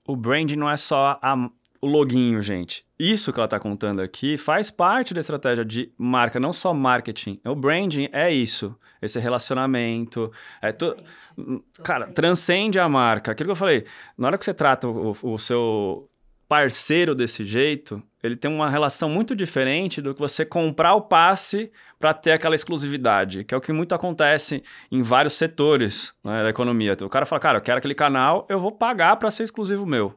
[0.07, 1.49] O brand não é só a-
[1.81, 2.85] o loginho, gente.
[2.97, 7.39] Isso que ela está contando aqui faz parte da estratégia de marca, não só marketing.
[7.45, 10.31] O branding é isso, esse relacionamento.
[10.61, 10.95] É to...
[11.83, 13.31] Cara, transcende a marca.
[13.31, 13.85] Aquilo que eu falei,
[14.17, 16.09] na hora que você trata o, o seu
[16.47, 21.71] parceiro desse jeito, ele tem uma relação muito diferente do que você comprar o passe
[22.03, 24.61] para ter aquela exclusividade, que é o que muito acontece
[24.91, 26.97] em vários setores né, da economia.
[27.01, 30.13] O cara fala, cara, eu quero aquele canal, eu vou pagar para ser exclusivo meu.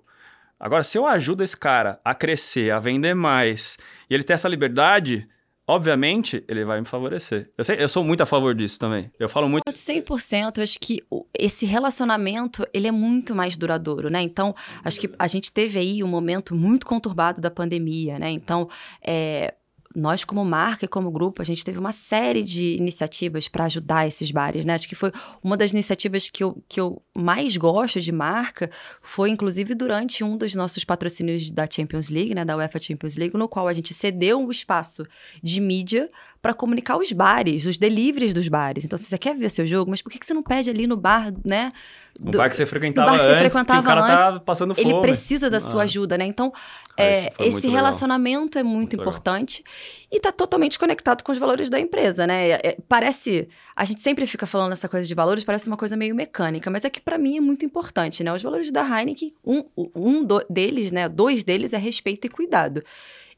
[0.59, 3.79] Agora, se eu ajudo esse cara a crescer, a vender mais,
[4.11, 5.29] e ele ter essa liberdade,
[5.65, 7.53] obviamente, ele vai me favorecer.
[7.57, 9.09] Eu, sei, eu sou muito a favor disso também.
[9.17, 9.63] Eu falo muito...
[9.71, 10.57] 100%.
[10.57, 11.05] Eu acho que
[11.39, 14.21] esse relacionamento, ele é muito mais duradouro, né?
[14.23, 18.29] Então, acho que a gente teve aí um momento muito conturbado da pandemia, né?
[18.29, 18.69] Então,
[19.01, 19.55] é,
[19.97, 24.07] nós, como marca e como grupo, a gente teve uma série de iniciativas para ajudar
[24.07, 24.75] esses bares, né?
[24.75, 25.11] Acho que foi
[25.43, 30.37] uma das iniciativas que eu, que eu mais gosto de marca, foi inclusive durante um
[30.37, 32.45] dos nossos patrocínios da Champions League, né?
[32.45, 35.07] Da UEFA Champions League, no qual a gente cedeu um espaço
[35.43, 36.11] de mídia
[36.47, 38.85] para comunicar os bares, os deliveries dos bares.
[38.85, 40.87] Então, se você quer ver seu jogo, mas por que, que você não pede ali
[40.87, 41.73] no bar, né?
[42.21, 44.15] No do, bar que você frequentava bar que você antes, frequentava que o cara tá
[44.15, 44.89] antes, tá passando fome.
[44.89, 45.85] Ele precisa da sua ah.
[45.85, 46.25] ajuda, né?
[46.25, 46.53] Então,
[46.97, 48.61] ah, é, esse relacionamento legal.
[48.61, 50.09] é muito, muito importante legal.
[50.13, 52.51] e tá totalmente conectado com os valores da empresa, né?
[52.51, 53.49] É, é, parece...
[53.75, 56.85] A gente sempre fica falando essa coisa de valores, parece uma coisa meio mecânica, mas
[56.85, 58.33] é que para mim é muito importante, né?
[58.33, 59.65] Os valores da Heineken, um,
[59.97, 61.09] um do, deles, né?
[61.09, 62.85] Dois deles é respeito e cuidado.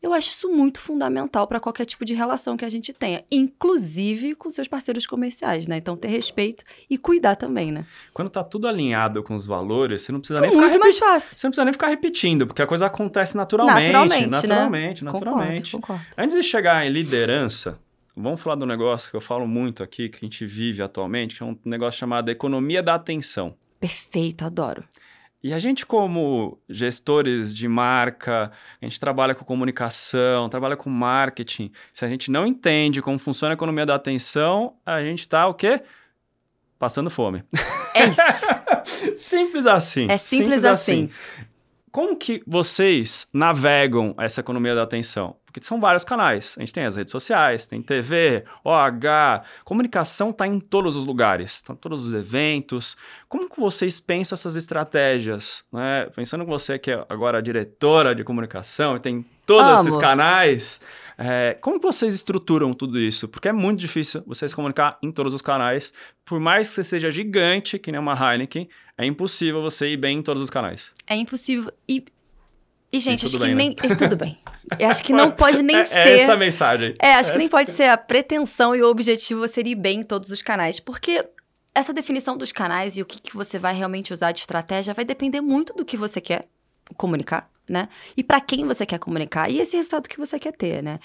[0.01, 4.37] Eu acho isso muito fundamental para qualquer tipo de relação que a gente tenha, inclusive
[4.37, 5.77] com seus parceiros comerciais, né?
[5.77, 7.85] Então, ter respeito e cuidar também, né?
[8.15, 11.37] Quando tá tudo alinhado com os valores, você não precisa nem ficar muito mais fácil.
[11.37, 15.11] Você não precisa nem ficar repetindo, porque a coisa acontece naturalmente, naturalmente, naturalmente, né?
[15.11, 15.73] naturalmente.
[15.73, 16.17] Concordo, concordo.
[16.17, 17.77] Antes de chegar em liderança,
[18.17, 21.43] vamos falar do negócio que eu falo muito aqui, que a gente vive atualmente, que
[21.43, 23.57] é um negócio chamado economia da atenção.
[23.81, 24.85] Perfeito, adoro.
[25.43, 28.51] E a gente, como gestores de marca,
[28.83, 31.71] a gente trabalha com comunicação, trabalha com marketing.
[31.93, 35.55] Se a gente não entende como funciona a economia da atenção, a gente está o
[35.55, 35.81] quê?
[36.77, 37.45] Passando fome.
[37.95, 38.47] É isso.
[39.17, 40.07] simples assim.
[40.11, 41.05] É simples, simples assim.
[41.05, 41.48] assim.
[41.91, 45.37] Como que vocês navegam essa economia da atenção?
[45.45, 46.55] Porque são vários canais.
[46.59, 51.55] A gente tem as redes sociais, tem TV, OH, comunicação está em todos os lugares,
[51.55, 52.97] estão todos os eventos.
[53.29, 55.65] Como que vocês pensam essas estratégias?
[55.73, 56.07] Né?
[56.15, 59.89] Pensando que você que é agora diretora de comunicação e tem todos Amo.
[59.89, 60.81] esses canais,
[61.17, 63.27] é, como vocês estruturam tudo isso?
[63.27, 65.93] Porque é muito difícil vocês comunicar em todos os canais.
[66.25, 70.19] Por mais que você seja gigante, que nem uma Heineken, é impossível você ir bem
[70.19, 70.93] em todos os canais.
[71.07, 71.73] É impossível.
[71.89, 72.05] E,
[72.93, 73.69] e gente, acho bem, que nem.
[73.69, 73.95] Né?
[73.97, 74.37] tudo bem.
[74.77, 75.95] Eu acho que não pode nem é, ser.
[75.95, 76.95] É essa a mensagem.
[77.01, 80.03] É, acho que nem pode ser a pretensão e o objetivo você ir bem em
[80.03, 80.81] todos os canais.
[80.81, 81.25] Porque
[81.73, 85.05] essa definição dos canais e o que, que você vai realmente usar de estratégia vai
[85.05, 86.45] depender muito do que você quer
[86.97, 87.89] comunicar, né?
[88.17, 90.99] E para quem você quer comunicar e esse resultado que você quer ter, né?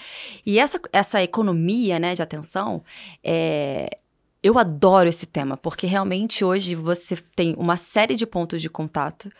[0.44, 2.82] E essa, essa economia, né, de atenção,
[3.22, 3.98] é,
[4.44, 9.32] eu adoro esse tema, porque realmente hoje você tem uma série de pontos de contato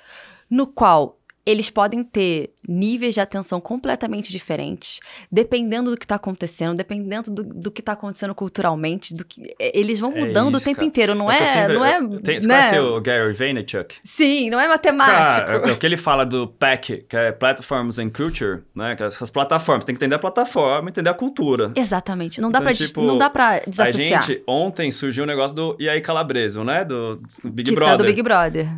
[0.48, 6.76] no qual eles podem ter níveis de atenção completamente diferentes, dependendo do que está acontecendo,
[6.76, 10.60] dependendo do, do que está acontecendo culturalmente, do que eles vão é mudando é isso,
[10.60, 10.86] o tempo cara.
[10.86, 12.54] inteiro, não é, sempre, não é, tem, você né?
[12.54, 13.96] conhece o Gary Vaynerchuk?
[14.02, 15.46] Sim, não é matemático.
[15.46, 18.96] Cara, é, é o que ele fala do PAC, que é Platforms and Culture, né,
[18.96, 21.72] que é essas plataformas, tem que entender a plataforma, entender a cultura.
[21.76, 24.22] Exatamente, não dá então, para tipo, não dá para desassociar.
[24.22, 27.68] A gente ontem surgiu o um negócio do e aí Calabreso, né, do, do Big
[27.68, 27.96] que, Brother.
[27.96, 28.68] Tá do Big Brother.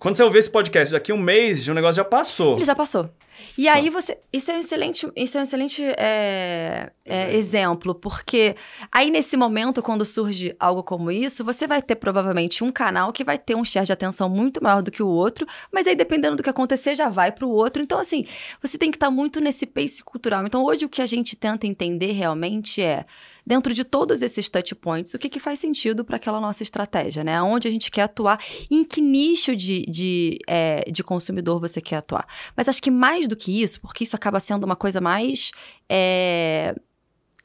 [0.00, 2.56] Quando você ouvir esse podcast daqui um mês, o negócio já passou.
[2.56, 3.08] Ele já passou.
[3.56, 4.18] E aí você.
[4.32, 8.54] Isso é um excelente, isso é um excelente é, é, exemplo, porque
[8.92, 13.24] aí nesse momento, quando surge algo como isso, você vai ter provavelmente um canal que
[13.24, 16.36] vai ter um share de atenção muito maior do que o outro, mas aí dependendo
[16.36, 17.82] do que acontecer, já vai para o outro.
[17.82, 18.26] Então, assim,
[18.60, 20.44] você tem que estar tá muito nesse pace cultural.
[20.46, 23.06] Então, hoje o que a gente tenta entender realmente é
[23.46, 27.22] dentro de todos esses touch points, o que, que faz sentido para aquela nossa estratégia,
[27.22, 27.40] né?
[27.40, 31.96] Onde a gente quer atuar, em que nicho de, de, é, de consumidor você quer
[31.96, 32.26] atuar.
[32.56, 35.50] Mas acho que mais do que isso, porque isso acaba sendo uma coisa mais
[35.88, 36.74] é,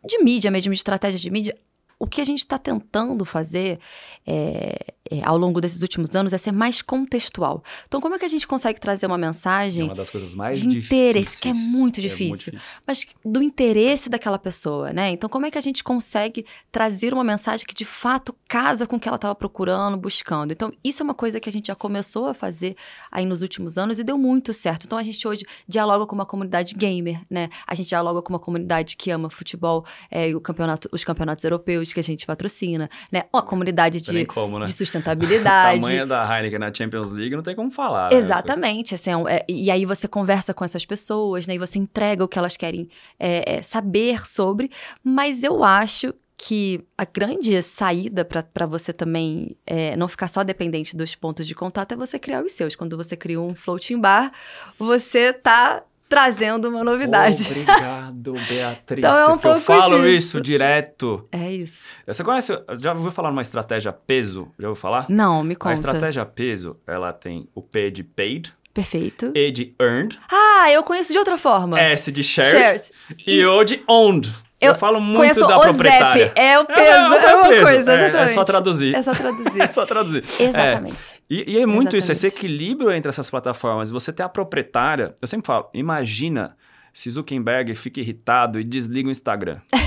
[0.05, 1.57] de mídia mesmo, de estratégia de mídia,
[2.01, 3.79] o que a gente está tentando fazer
[4.25, 7.63] é, é, ao longo desses últimos anos é ser mais contextual.
[7.87, 10.61] Então, como é que a gente consegue trazer uma mensagem é uma das coisas mais
[10.61, 15.11] de interesse, que é muito difícil, é muito difícil, mas do interesse daquela pessoa, né?
[15.11, 18.95] Então, como é que a gente consegue trazer uma mensagem que de fato casa com
[18.95, 20.51] o que ela estava procurando, buscando?
[20.53, 22.75] Então, isso é uma coisa que a gente já começou a fazer
[23.11, 24.85] aí nos últimos anos e deu muito certo.
[24.85, 27.49] Então, a gente hoje dialoga com uma comunidade gamer, né?
[27.67, 31.90] A gente dialoga com uma comunidade que ama futebol, é, o campeonato, os campeonatos europeus
[31.93, 33.23] que a gente patrocina, né?
[33.33, 34.65] Ó, a comunidade de, como, né?
[34.65, 35.79] de O sustentabilidade.
[35.81, 38.11] tamanho da Heineken na Champions League não tem como falar.
[38.11, 38.17] né?
[38.17, 41.55] Exatamente, assim, é é- e aí você conversa com essas pessoas, né?
[41.55, 44.69] E você entrega o que elas querem é, é, saber sobre,
[45.03, 50.97] mas eu acho que a grande saída para você também é, não ficar só dependente
[50.97, 52.75] dos pontos de contato é você criar os seus.
[52.75, 54.31] Quando você cria um floating bar,
[54.79, 57.41] você tá trazendo uma novidade.
[57.45, 58.99] Obrigado, Beatriz.
[58.99, 60.07] Então é um que eu pouco falo disso.
[60.37, 61.25] isso direto.
[61.31, 61.95] É isso.
[62.05, 64.51] Você conhece, já ouviu falar numa estratégia peso?
[64.59, 65.05] Já ouviu falar?
[65.09, 65.73] Não, me A conta.
[65.73, 69.31] estratégia peso, ela tem o P de paid, Perfeito.
[69.35, 71.77] E de earned, Ah, eu conheço de outra forma.
[71.79, 72.91] S de shared, Shared.
[73.27, 74.31] e O de owned.
[74.61, 76.25] Eu, Eu falo muito da o proprietária.
[76.27, 76.39] ZEP.
[76.39, 76.79] É o peso.
[76.79, 77.01] É, É, é
[77.35, 77.63] o uma peso.
[77.65, 78.33] coisa, É, é exatamente.
[78.33, 78.95] só traduzir.
[78.95, 79.61] É só traduzir.
[79.61, 80.23] É só traduzir.
[80.39, 81.23] Exatamente.
[81.29, 82.37] E, e é muito isso, esse Exatamente.
[82.45, 83.89] equilíbrio entre essas plataformas.
[83.89, 85.15] Você ter a proprietária.
[85.21, 86.55] Eu sempre falo, imagina
[86.93, 89.59] se Zuckerberg fica irritado e desliga o Instagram.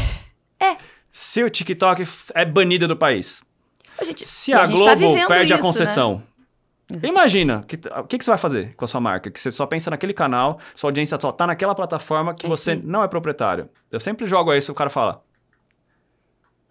[0.60, 0.76] É.
[1.10, 3.42] Se o TikTok é banido do país.
[4.02, 6.22] Gente, Se e a, gente Globo tá perde a isso, né?
[7.02, 9.30] Imagina, que- o que, que você vai fazer com a sua marca?
[9.30, 12.74] Que você só pensa naquele canal, sua audiência só tá naquela plataforma que É você
[12.76, 12.82] sim.
[12.84, 13.68] não é proprietário.
[13.90, 15.22] Eu sempre jogo isso, o cara fala.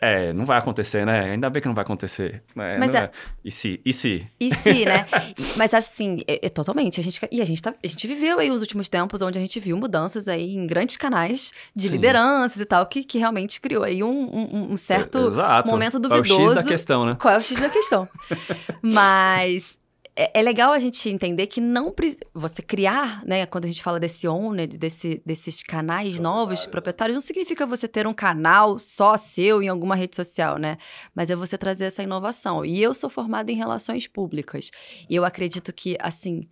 [0.06, 1.32] É, não vai acontecer, né?
[1.32, 2.44] Ainda bem que não vai acontecer.
[2.54, 2.78] né?
[2.78, 3.10] Mas é-
[3.46, 3.80] E se?
[3.86, 4.28] E se?
[4.38, 5.06] E se, né?
[5.56, 7.00] Mas assim, é, é totalmente.
[7.00, 9.42] A gente, e a gente, tá, a gente viveu aí os últimos tempos onde a
[9.42, 11.94] gente viu mudanças aí em grandes canais de Sim.
[11.94, 15.70] lideranças e tal, que, que realmente criou aí um, um- um certo Exato.
[15.70, 16.42] momento É o duvidoso.
[16.50, 17.16] X da questão, né?
[17.18, 18.10] Qual é o X da questão?
[18.84, 19.78] Mas
[20.16, 23.46] é, é legal a gente entender que não pre- você criar, né?
[23.46, 28.06] Quando a gente fala desse owner, desse, desses canais novos, proprietários, não significa você ter
[28.06, 30.78] um canal só seu em alguma rede social, né?
[31.16, 32.64] Mas é você trazer essa inovação.
[32.64, 34.70] E eu sou formada em relações públicas.
[35.10, 36.48] E eu acredito que, assim,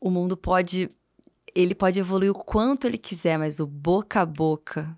[0.00, 0.90] o mundo pode.
[1.54, 4.96] Ele pode evoluir o quanto ele quiser, mas o boca a boca,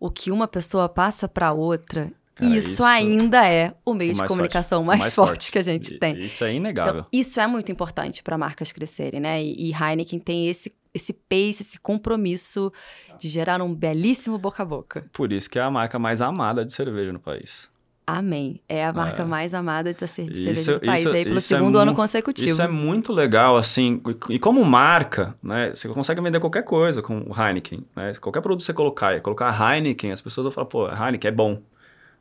[0.00, 4.14] o que uma pessoa passa para outra, Cara, isso, isso- ainda é o meio o
[4.14, 5.52] de comunicação forte, mais, mais forte, forte.
[5.52, 6.18] que a gente E- tem.
[6.20, 7.00] Isso é inegável.
[7.00, 9.42] Então, isso é muito importante para marcas crescerem, né?
[9.42, 12.70] E, e Heineken tem esse, esse pace, esse compromisso
[13.18, 15.06] de gerar um belíssimo boca a boca.
[15.12, 17.70] Por isso que é a marca mais amada de cerveja no país.
[18.08, 18.60] Amém.
[18.68, 19.24] É a marca É.
[19.24, 21.92] mais amada da cer- Isso- cerveja do país isso- aí pelo isso é segundo ano
[21.92, 22.48] consecutivo.
[22.48, 24.00] Isso é muito legal, assim.
[24.30, 25.70] E e como marca, né?
[25.74, 28.12] Você consegue vender qualquer coisa com o Heineken, né?
[28.20, 31.60] Qualquer produto que você colocar, colocar Heineken, as pessoas vão falar, pô, Heineken é bom.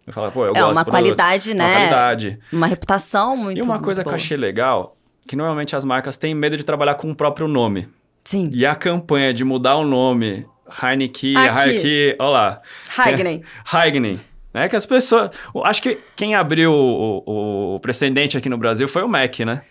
[0.05, 0.91] Eu falo, pô, eu é gosto uma desse produto.
[0.91, 1.73] qualidade, Uma né?
[1.87, 2.39] qualidade.
[2.51, 4.23] Uma reputação muito e uma coisa muito que eu boa.
[4.23, 4.95] achei legal,
[5.27, 7.87] que normalmente as marcas têm medo de trabalhar com o próprio nome.
[8.23, 8.49] Sim.
[8.53, 10.45] E a campanha de mudar o nome,
[10.81, 11.35] Heineken.
[11.35, 12.61] Heineken, olha lá,
[12.97, 13.43] Heineken.
[13.73, 14.19] Heineken.
[14.55, 14.69] Né?
[14.69, 15.31] Que as pessoas.
[15.65, 19.63] Acho que quem abriu o, o, o precedente aqui no Brasil foi o Mac, né?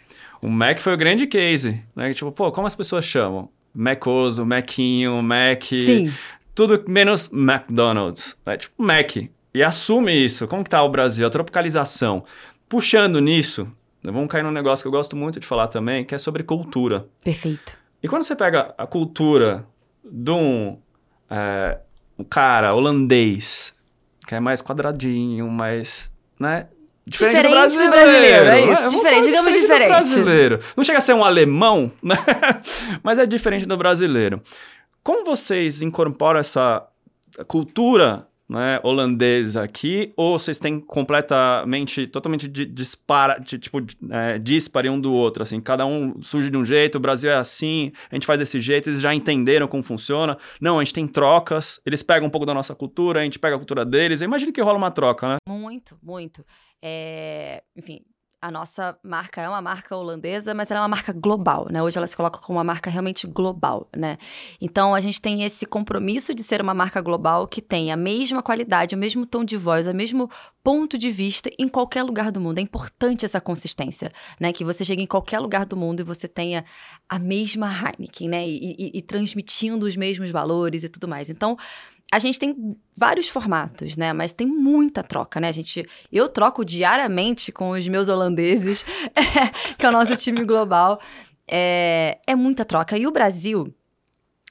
[0.43, 1.83] O Mac foi o grande case.
[1.97, 2.13] Né?
[2.13, 3.49] Tipo, pô, como as pessoas chamam?
[3.75, 5.63] Macoso, Macinho, Mac.
[5.65, 6.13] Sim.
[6.55, 8.37] Tudo menos McDonald's.
[8.45, 8.59] Né?
[8.59, 9.17] Tipo, Mac.
[9.55, 10.49] E assume isso.
[10.49, 11.27] Como que tá o Brasil?
[11.27, 12.25] A tropicalização.
[12.69, 13.71] Puxando nisso,
[14.03, 17.07] vamos cair num negócio que eu gosto muito de falar também, que é sobre cultura.
[17.23, 17.79] Perfeito.
[18.03, 19.65] E quando você pega a cultura
[20.05, 20.77] de um,
[21.31, 21.79] é,
[22.19, 23.73] um cara holandês,
[24.27, 26.67] que é mais quadradinho, mais, né?
[27.07, 27.51] Diferente do
[27.91, 28.67] brasileiro, é isso.
[28.69, 28.75] né?
[28.77, 29.89] Vamos Diferente, digamos do diferente.
[29.89, 30.61] brasileiro.
[30.75, 32.17] Não chega a ser um alemão, né?
[33.03, 34.41] Mas é diferente do brasileiro.
[35.03, 36.83] Como vocês incorporam essa
[37.47, 43.79] cultura né, holandesa aqui, ou vocês têm completamente, totalmente di- dispara, tipo,
[44.11, 47.37] é, dispare um do outro, assim, cada um surge de um jeito, o Brasil é
[47.37, 51.07] assim, a gente faz desse jeito, eles já entenderam como funciona, não, a gente tem
[51.07, 54.27] trocas, eles pegam um pouco da nossa cultura, a gente pega a cultura deles, eu
[54.27, 55.37] imagino que rola uma troca, né?
[55.49, 56.45] Muito, muito.
[56.83, 58.01] É, enfim,
[58.45, 61.83] a nossa marca é uma marca holandesa, mas ela é uma marca global, né?
[61.83, 64.19] Hoje ela se coloca como uma marca realmente global, né?
[64.61, 68.43] Então a gente tem esse compromisso de ser uma marca global que tem a mesma
[68.43, 70.31] qualidade, o mesmo tom de voz, o mesmo
[70.63, 72.59] ponto de vista em qualquer lugar do mundo.
[72.59, 74.53] É importante essa consistência, né?
[74.53, 76.67] Que você chegue em qualquer lugar do mundo e você tenha
[77.09, 78.47] a mesma Heineken, né?
[78.47, 81.31] E, e- e transmitindo os mesmos valores e tudo mais.
[81.31, 81.57] Então
[82.15, 84.13] a gente tem vários formatos, né?
[84.13, 85.49] Mas tem muita troca, né?
[85.49, 88.85] A gente, eu troco diariamente com os meus holandeses,
[89.77, 91.01] que é o nosso time global.
[91.45, 92.97] É, é muita troca.
[92.97, 93.75] E o Brasil,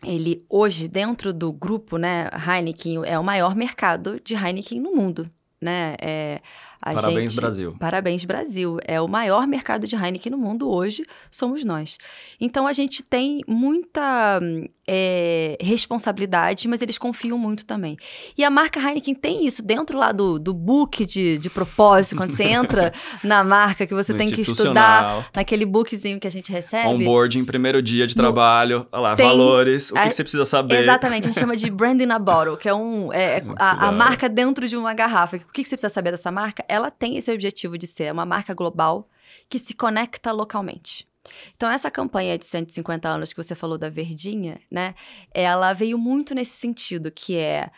[0.03, 5.25] ele hoje, dentro do grupo, né, Heineken, é o maior mercado de Heineken no mundo,
[5.61, 5.95] né?
[6.01, 6.41] É,
[6.85, 7.75] A Parabéns, gente- Brasil.
[7.79, 8.77] Parabéns, Brasil.
[8.85, 11.97] É o maior mercado de Heineken no mundo hoje, somos nós.
[12.41, 14.41] Então a gente tem muita
[14.85, 17.97] é, responsabilidade, mas eles confiam muito também.
[18.37, 22.31] E a marca Heineken tem isso dentro lá do, do book de, de propósito, quando
[22.31, 22.91] você entra
[23.23, 26.89] na marca que você No tem que estudar, naquele bookzinho que a gente recebe.
[26.89, 30.43] Onboarding, primeiro dia de trabalho, olha lá, Tem- valores, o que, a- que você precisa
[30.45, 30.81] saber.
[30.81, 34.27] Exatamente, a gente chama de branding na bottle, que é, um, é a, a marca
[34.27, 35.37] dentro de uma garrafa.
[35.37, 36.63] O que que você precisa saber dessa marca?
[36.73, 39.07] Ela tem esse objetivo de ser uma marca global
[39.47, 41.07] que se conecta localmente.
[41.55, 44.95] Então, essa campanha de 150 anos que você falou da Verdinha, né?
[45.31, 47.69] Ela veio muito nesse sentido, que é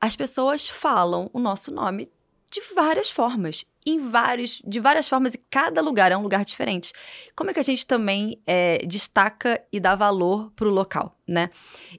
[0.00, 2.08] as pessoas falam o nosso nome
[2.48, 6.92] de várias formas, em vários, de várias formas, e cada lugar é um lugar diferente.
[7.34, 11.50] Como é que a gente também é, destaca e dá valor para o local, né?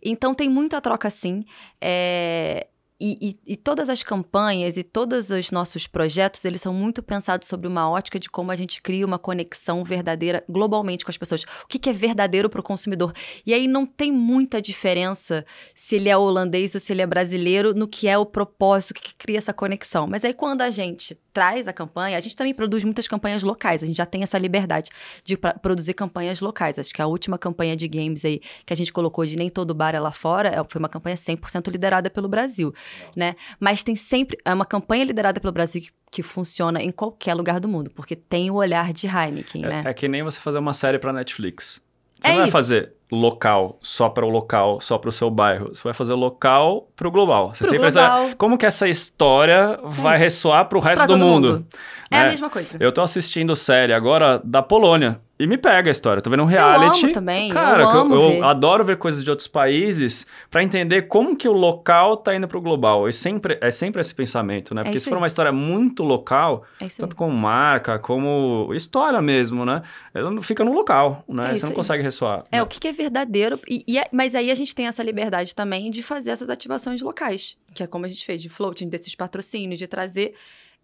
[0.01, 1.43] Então tem muita troca sim.
[1.81, 2.67] é,
[2.99, 7.47] e, e- e todas as campanhas e todos os nossos projetos, eles são muito pensados
[7.47, 11.43] sobre uma ótica de como a gente cria uma conexão verdadeira globalmente com as pessoas.
[11.63, 13.11] O que, que é verdadeiro para o consumidor?
[13.45, 17.73] E aí não tem muita diferença se ele é holandês ou se ele é brasileiro
[17.73, 20.07] no que é o propósito, o que, que cria essa conexão.
[20.07, 23.83] Mas aí quando a gente traz a campanha, a gente também produz muitas campanhas locais,
[23.83, 24.89] a gente já tem essa liberdade
[25.21, 26.79] de produzir campanhas locais.
[26.79, 29.73] Acho que a última campanha de games aí que a gente colocou de Nem Todo
[29.75, 32.73] Bar é Lá Fora é- foi uma campanha 100% liderada pelo Brasil,
[33.15, 33.35] né?
[33.59, 34.37] Mas tem sempre...
[34.45, 38.15] É uma campanha liderada pelo Brasil que, que funciona em qualquer lugar do mundo, porque
[38.15, 39.83] tem o olhar de Heineken, né?
[39.85, 41.81] É, é que nem você fazer uma série pra Netflix.
[42.19, 42.51] Você É não vai isso.
[42.53, 45.69] fazer local, só para o local, só para o seu bairro.
[45.75, 47.49] Você vai fazer local pro global.
[47.49, 48.23] Você Pro sempre global.
[48.23, 50.23] pensa, como que essa história vai isso.
[50.23, 51.65] ressoar pro resto Pra do todo mundo?
[52.09, 52.29] É a né?
[52.29, 52.77] mesma coisa.
[52.79, 55.19] Eu tô assistindo série agora da Polônia.
[55.37, 56.21] E me pega a história.
[56.21, 57.05] Tô vendo um reality.
[57.05, 58.43] amo também, Cara, eu amo eu, ver.
[58.43, 62.61] adoro ver coisas de outros países pra entender como que o local tá indo pro
[62.61, 63.09] global.
[63.09, 64.81] E sempre, é sempre esse pensamento, né?
[64.83, 65.21] Porque isso se for aí.
[65.21, 66.99] uma história muito local, É isso aí.
[67.01, 69.81] tanto como marca, como história mesmo, né?
[70.13, 71.51] Ela não fica no local, né?
[71.53, 71.75] É Você não aí.
[71.75, 72.41] consegue ressoar.
[72.49, 72.63] É, né?
[72.63, 73.59] o que, que é verdadeiro.
[73.69, 77.01] E, e é- mas aí a gente tem essa liberdade também de fazer essas ativações
[77.01, 80.33] locais, que é como a gente fez, de floating, desses patrocínios, de trazer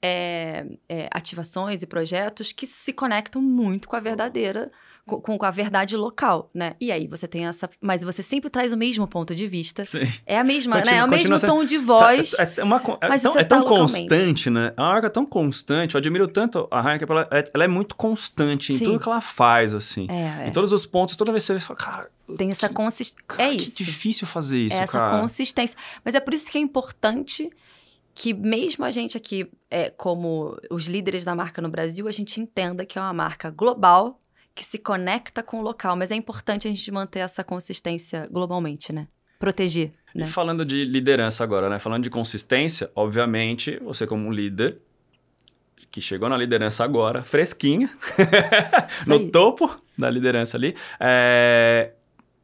[0.01, 4.71] é, é, ativações e projetos que se conectam muito com a verdadeira,
[5.05, 6.73] com, com a verdade local, né?
[6.79, 7.69] E aí você tem essa.
[7.81, 9.85] Mas você sempre traz o mesmo ponto de vista.
[9.85, 9.99] Sim.
[10.25, 11.01] É a mesma, Continua- né?
[11.01, 12.31] É o mesmo sendo- tom de voz.
[12.31, 14.73] Tá- É, uma con- é mas tão, é tão tá constante, né?
[14.77, 15.95] É uma marca tão constante.
[15.95, 18.85] Eu admiro tanto a Heineken, ela é, ela é muito constante em Sim.
[18.85, 20.07] tudo que ela faz, assim.
[20.09, 20.47] É, é.
[20.47, 23.23] Em todos os pontos, toda vez que você fala, cara, Tem essa consistência.
[23.37, 23.83] É que isso.
[23.83, 25.19] difícil fazer isso, É essa cara.
[25.19, 25.77] consistência.
[26.05, 27.49] Mas é por isso que é importante
[28.13, 32.39] que mesmo a gente aqui, é, como os líderes da marca no Brasil, a gente
[32.39, 34.19] entenda que é uma marca global
[34.53, 35.95] que se conecta com o local.
[35.95, 39.07] Mas é importante a gente manter essa consistência globalmente, né?
[39.39, 40.25] Proteger, E né?
[40.25, 41.79] falando de liderança agora, né?
[41.79, 44.77] Falando de consistência, obviamente, você como um líder
[45.89, 47.89] que chegou na liderança agora, fresquinha,
[49.07, 51.91] no topo da liderança ali, é,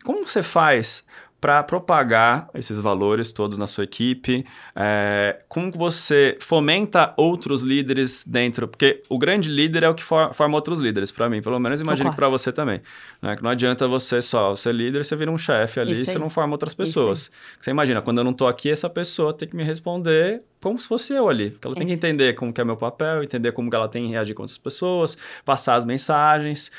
[0.03, 1.05] como você faz
[1.39, 4.43] para propagar esses valores todos na sua equipe?
[4.75, 8.67] É, como você fomenta outros líderes dentro?
[8.67, 11.79] Porque o grande líder é o que for- forma outros líderes, para mim, pelo menos
[11.79, 12.81] imagino que para você também.
[13.21, 13.35] né?
[13.35, 16.17] Que não adianta você só ser líder, você vira um chefe ali, Isso você aí.
[16.19, 17.31] não forma outras Isso pessoas.
[17.59, 20.87] Você imagina, quando eu não tô aqui, essa pessoa tem que me responder como se
[20.87, 21.51] fosse eu ali.
[21.51, 22.03] Porque ela tem que Isso.
[22.05, 24.57] entender como que é meu papel, entender como que ela tem que reagir com outras
[24.57, 26.71] pessoas, passar as mensagens.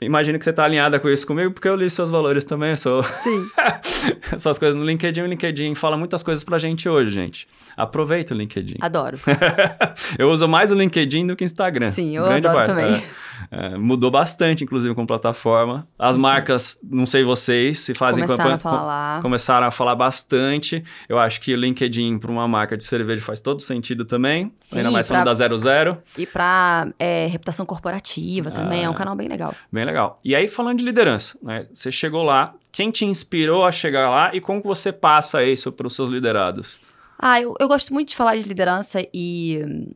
[0.00, 2.76] Imagino que você está alinhada com isso comigo, porque eu li seus valores também, eu
[2.76, 3.46] sou Sim.
[4.36, 5.22] suas coisas no LinkedIn.
[5.22, 7.48] O LinkedIn fala muitas coisas pra gente hoje, gente.
[7.76, 8.76] Aproveita o LinkedIn.
[8.80, 9.18] Adoro.
[10.18, 11.88] eu uso mais o LinkedIn do que o Instagram.
[11.88, 12.68] Sim, eu Grande adoro parte.
[12.68, 12.94] também.
[12.96, 13.02] É,
[13.50, 15.86] é, mudou bastante, inclusive, com plataforma.
[15.98, 16.22] As Sim.
[16.22, 19.22] marcas, não sei vocês, se fazem Começaram campanha- a falar.
[19.22, 20.82] começaram a falar bastante.
[21.08, 24.52] Eu acho que o LinkedIn para uma marca de cerveja faz todo sentido também.
[24.60, 25.98] Sim, ainda mais pra- falando da 00.
[26.16, 28.96] E pra é, reputação corporativa também, é um Ah.
[28.96, 29.54] canal bem legal.
[29.72, 30.20] Bem legal.
[30.24, 31.66] E aí, falando de liderança, né?
[31.72, 35.86] Você chegou lá, quem te inspirou a chegar lá e como você passa isso para
[35.86, 36.78] os seus liderados?
[37.18, 39.86] Ah, eu, eu gosto muito de falar de liderança e,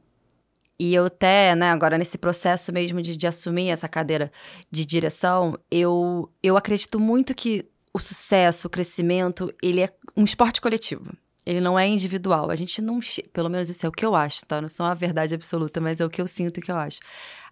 [0.78, 4.30] e eu até, né, agora nesse processo mesmo de, de assumir essa cadeira
[4.70, 10.60] de direção, eu, eu acredito muito que o sucesso, o crescimento, ele é um esporte
[10.60, 11.12] coletivo.
[11.44, 12.50] Ele não é individual.
[12.50, 13.00] A gente não.
[13.32, 14.60] Pelo menos isso é o que eu acho, tá?
[14.60, 16.76] Não sou uma verdade absoluta, mas é o que eu sinto e o que eu
[16.76, 17.00] acho.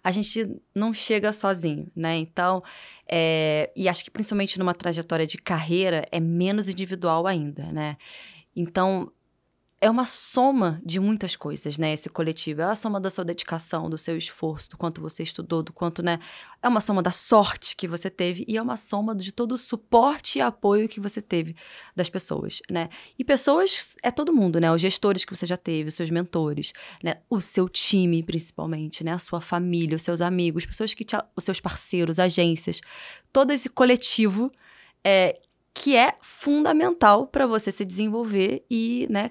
[0.03, 2.15] A gente não chega sozinho, né?
[2.15, 2.63] Então,
[3.09, 7.97] é, e acho que principalmente numa trajetória de carreira, é menos individual ainda, né?
[8.55, 9.11] Então,
[9.79, 11.93] é uma soma de muitas coisas, né?
[11.93, 12.61] Esse coletivo.
[12.61, 16.01] É a soma da sua dedicação, do seu esforço, do quanto você estudou, do quanto,
[16.01, 16.19] né?
[16.63, 19.57] É uma soma da sorte que você teve e é uma soma de todo o
[19.57, 21.55] suporte e apoio que você teve
[21.95, 22.89] das pessoas, né?
[23.19, 24.71] E pessoas é todo mundo, né?
[24.71, 27.21] Os gestores que você já teve, os seus mentores, né?
[27.29, 29.11] O seu time, principalmente, né?
[29.11, 32.81] A sua família, os seus amigos, pessoas que te, os seus parceiros, agências,
[33.31, 34.51] todo esse coletivo
[35.03, 35.39] é,
[35.71, 39.29] que é fundamental para você se desenvolver e, né,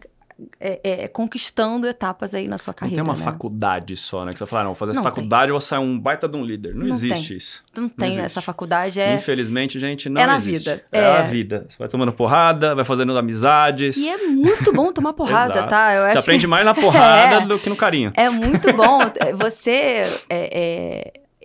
[0.60, 3.02] é, é, conquistando etapas aí na sua carreira.
[3.02, 3.32] Não tem uma né?
[3.32, 4.32] faculdade só, né?
[4.32, 6.28] Que você vai falar, não, vou fazer essa Não faculdade e vou sair um baita
[6.28, 6.74] de um líder.
[6.74, 7.36] Não, Não existe tem.
[7.36, 7.64] isso.
[7.76, 8.24] Não tem existe.
[8.26, 9.14] essa faculdade, é...
[9.14, 10.68] Infelizmente, gente, não é na existe.
[10.68, 10.84] vida.
[10.92, 11.18] É, É.
[11.18, 11.66] a vida.
[11.68, 13.96] Você vai tomando porrada, vai fazendo amizades.
[13.96, 15.94] E é muito bom tomar porrada, tá?
[15.94, 16.46] Eu Você aprende que...
[16.46, 17.46] mais na porrada É.
[17.46, 18.12] do que no carinho.
[18.14, 19.00] É muito bom.
[19.38, 20.02] Você.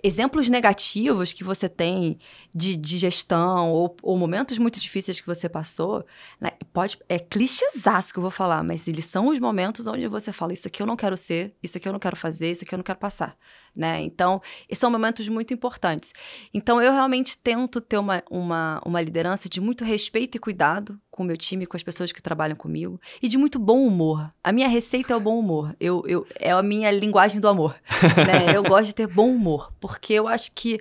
[0.02, 2.18] Exemplos negativos que você tem
[2.54, 6.04] de, de gestão ou, ou momentos muito difíceis que você passou,
[6.40, 10.32] né, pode, é clichêzaço que eu vou falar, mas eles são os momentos onde você
[10.32, 12.74] fala: Isso aqui eu não quero ser, isso aqui eu não quero fazer, isso aqui
[12.74, 13.36] eu não quero passar.
[13.74, 14.02] Né?
[14.02, 14.40] Então,
[14.72, 16.12] são momentos muito importantes.
[16.52, 21.22] Então, eu realmente tento ter uma, uma, uma liderança de muito respeito e cuidado com
[21.22, 24.30] o meu time, com as pessoas que trabalham comigo, e de muito bom humor.
[24.44, 25.74] A minha receita é o bom humor.
[25.80, 27.74] Eu, eu, é a minha linguagem do amor.
[28.26, 28.54] né?
[28.54, 30.78] Eu gosto de ter bom humor, porque eu acho que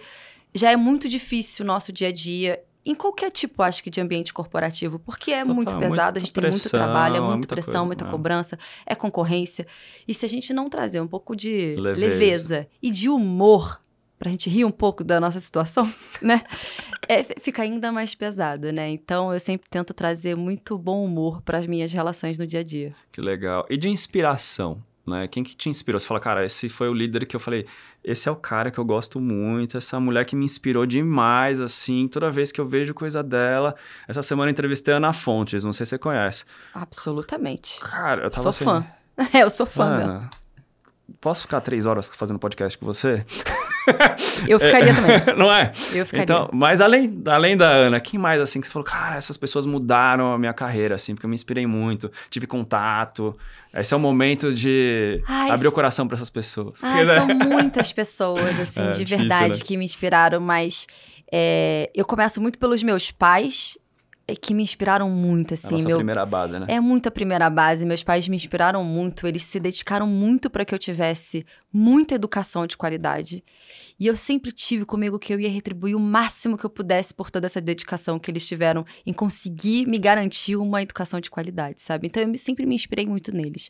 [0.54, 2.62] já é muito difícil o nosso dia a dia.
[2.86, 6.34] Em qualquer tipo, acho que, de ambiente corporativo, porque é Total, muito pesado, a gente
[6.34, 8.10] tem muito pressão, trabalho, é muita pressão, coisa, muita é.
[8.10, 9.68] cobrança, é concorrência.
[10.08, 12.00] E se a gente não trazer um pouco de Leveza.
[12.00, 13.80] leveza, e de humor
[14.22, 16.44] pra gente rir um pouco da nossa situação, né?
[17.08, 18.88] É, fica ainda mais pesado, né?
[18.90, 22.64] Então eu sempre tento trazer muito bom humor para as minhas relações no dia a
[22.64, 22.92] dia.
[23.12, 23.66] Que legal.
[23.68, 25.28] E de inspiração, né?
[25.28, 26.00] Quem que te inspirou?
[26.00, 27.68] Você fala, cara, esse foi o líder que eu falei,
[28.04, 32.08] esse é o cara que eu gosto muito, essa mulher que me inspirou demais, assim,
[32.08, 33.76] toda vez que eu vejo coisa dela.
[34.08, 36.46] Essa semana eu entrevistei a Ana Fontes, não sei se você conhece.
[36.74, 37.80] Absolutamente.
[37.82, 38.86] Cara, eu tava Sou assim, fã.
[39.38, 40.12] É, eu sou fã dela.
[40.14, 40.30] Ana,
[41.20, 43.24] posso ficar três horas fazendo podcast com você?
[44.48, 45.20] Eu ficaria também.
[45.38, 45.72] não é?
[45.94, 46.24] Eu ficaria.
[46.24, 49.66] Então, mas além, além da Ana, quem mais assim que você falou, cara, essas pessoas
[49.66, 53.36] mudaram a minha carreira, assim, porque eu me inspirei muito, tive contato.
[53.74, 56.84] Esse é o momento de Ai, abrir o coração para essas pessoas.
[56.84, 59.64] Ai, são muitas pessoas, assim, É, de difícil, verdade, né?
[59.64, 60.88] que me inspiraram, mas
[61.32, 63.78] é, eu começo muito pelos meus pais,
[64.28, 65.72] é, que me inspiraram muito, a assim.
[65.72, 66.66] nossa meu, primeira base, né?
[66.68, 67.86] É muito a primeira base.
[67.86, 69.26] Meus pais me inspiraram muito.
[69.28, 73.44] Eles se dedicaram muito para que eu tivesse muita educação de qualidade.
[74.00, 77.30] E eu sempre tive comigo que eu ia retribuir o máximo que eu pudesse por
[77.32, 82.08] toda essa dedicação que eles tiveram em conseguir me garantir uma educação de qualidade, sabe?
[82.08, 83.70] Então eu sempre me inspirei muito neles.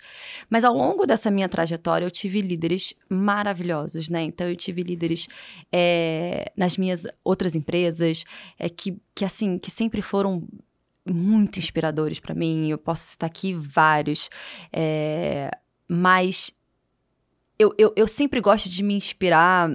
[0.49, 4.23] Mas ao longo dessa minha trajetória, eu tive líderes maravilhosos, né?
[4.23, 5.27] Então eu tive líderes
[5.71, 8.23] é, nas minhas outras empresas,
[8.57, 10.47] é, que, que assim, que sempre foram
[11.05, 12.69] muito inspiradores para mim.
[12.69, 14.29] Eu posso citar aqui vários,
[14.71, 15.51] é,
[15.89, 16.53] mas
[17.61, 19.69] eu, eu, eu sempre gosto de me inspirar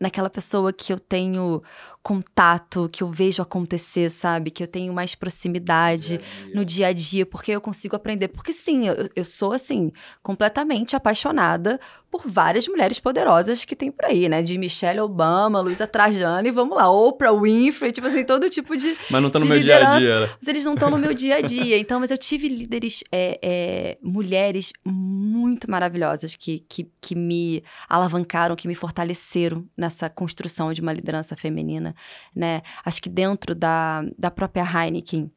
[0.00, 1.62] naquela pessoa que eu tenho
[2.02, 4.50] contato, que eu vejo acontecer, sabe?
[4.50, 6.18] Que eu tenho mais proximidade
[6.54, 8.28] no dia a dia, porque eu consigo aprender.
[8.28, 9.92] Porque sim, eu, eu sou, assim,
[10.22, 11.78] completamente apaixonada
[12.10, 14.42] por várias mulheres poderosas que tem por aí, né?
[14.42, 18.96] De Michelle Obama, Luísa Trajano e vamos lá, Oprah Winfrey, tipo assim, todo tipo de,
[19.08, 20.20] Mas não tá no meu dia a dia.
[20.20, 20.28] né?
[20.40, 21.78] mas eles não estão no meu dia a dia.
[21.78, 28.56] Então, mas eu tive líderes, é, é, mulheres muito maravilhosas que, que, que me alavancaram,
[28.56, 31.89] que me fortaleceram nessa construção de uma liderança feminina,
[32.34, 32.62] né?
[32.84, 35.30] Acho que dentro da, da própria Heineken,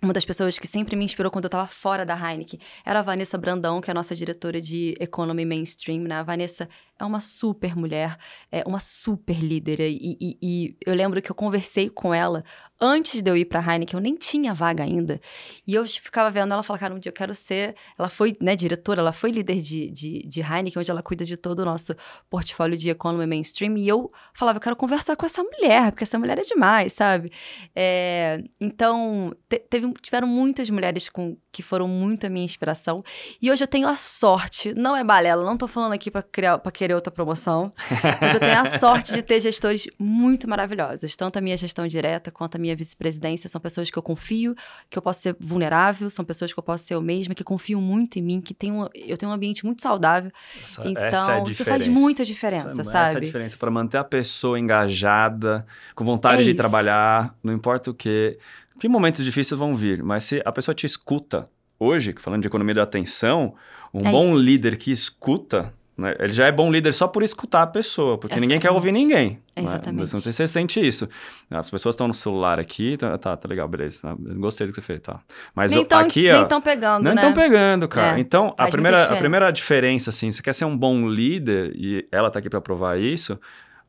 [0.00, 3.02] uma das pessoas que sempre me inspirou quando eu estava fora da Heineken era a
[3.02, 6.16] Vanessa Brandão, que é a nossa diretora de Economy Mainstream, né?
[6.16, 6.68] A Vanessa
[6.98, 8.16] é uma super mulher,
[8.50, 9.80] é uma super líder.
[9.80, 12.44] E, e- e eu lembro que eu conversei com ela
[12.80, 15.20] antes de eu ir pra Heineken, eu nem tinha vaga ainda.
[15.66, 17.74] E eu ficava vendo ela falar, cara, um dia eu quero ser.
[17.98, 21.36] Ela foi, né, diretora, ela foi líder de, de, de Heineken, onde ela cuida de
[21.36, 21.94] todo o nosso
[22.30, 23.76] portfólio de Economy Mainstream.
[23.76, 27.30] E eu falava, eu quero conversar com essa mulher, porque essa mulher é demais, sabe?
[27.74, 33.02] É, então, te- teve, tiveram muitas mulheres com, que foram muito a minha inspiração.
[33.42, 36.56] E hoje eu tenho a sorte, não é balela, não tô falando aqui pra, criar,
[36.58, 37.72] pra querer outra promoção,
[38.20, 41.16] mas eu tenho a sorte de ter gestores muito maravilhosos.
[41.16, 44.54] Tanto a minha gestão direta quanto a minha vice-presidência são pessoas que eu confio,
[44.88, 47.80] que eu posso ser vulnerável, são pessoas que eu posso ser eu mesma, que confiam
[47.80, 50.30] muito em mim, que tem um, eu tenho um ambiente muito saudável.
[50.64, 51.90] Essa, então, essa é a isso faz diferença.
[51.90, 53.26] muita Essa- diferença, essa é a sabe?
[53.26, 56.56] diferença para manter a pessoa engajada, com vontade É de isso.
[56.56, 58.38] trabalhar, não importa o que.
[58.78, 61.48] Que momentos difíceis vão vir, mas se a pessoa te escuta,
[61.78, 63.54] hoje, falando de economia da atenção,
[63.92, 64.38] um É bom isso.
[64.42, 66.14] líder que escuta Né?
[66.20, 69.40] Ele já é bom líder só por escutar a pessoa, porque ninguém quer ouvir ninguém.
[69.56, 69.66] É, né?
[69.66, 69.98] exatamente.
[69.98, 71.08] Mas Não sei se você sente isso.
[71.50, 73.98] As pessoas estão no celular aqui, tá, tá, tá legal, beleza.
[74.02, 75.18] tá, gostei do que você fez, tá.
[75.56, 77.20] Mas nem o- estão aqui, nem pegando, Não né?
[77.20, 78.16] estão pegando, cara.
[78.16, 79.20] É, então, a primeira, a diferença.
[79.20, 82.96] primeira diferença, assim, você quer ser um bom líder, e ela tá aqui pra provar
[82.96, 83.36] isso,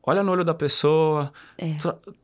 [0.02, 1.76] olha no olho da pessoa, É.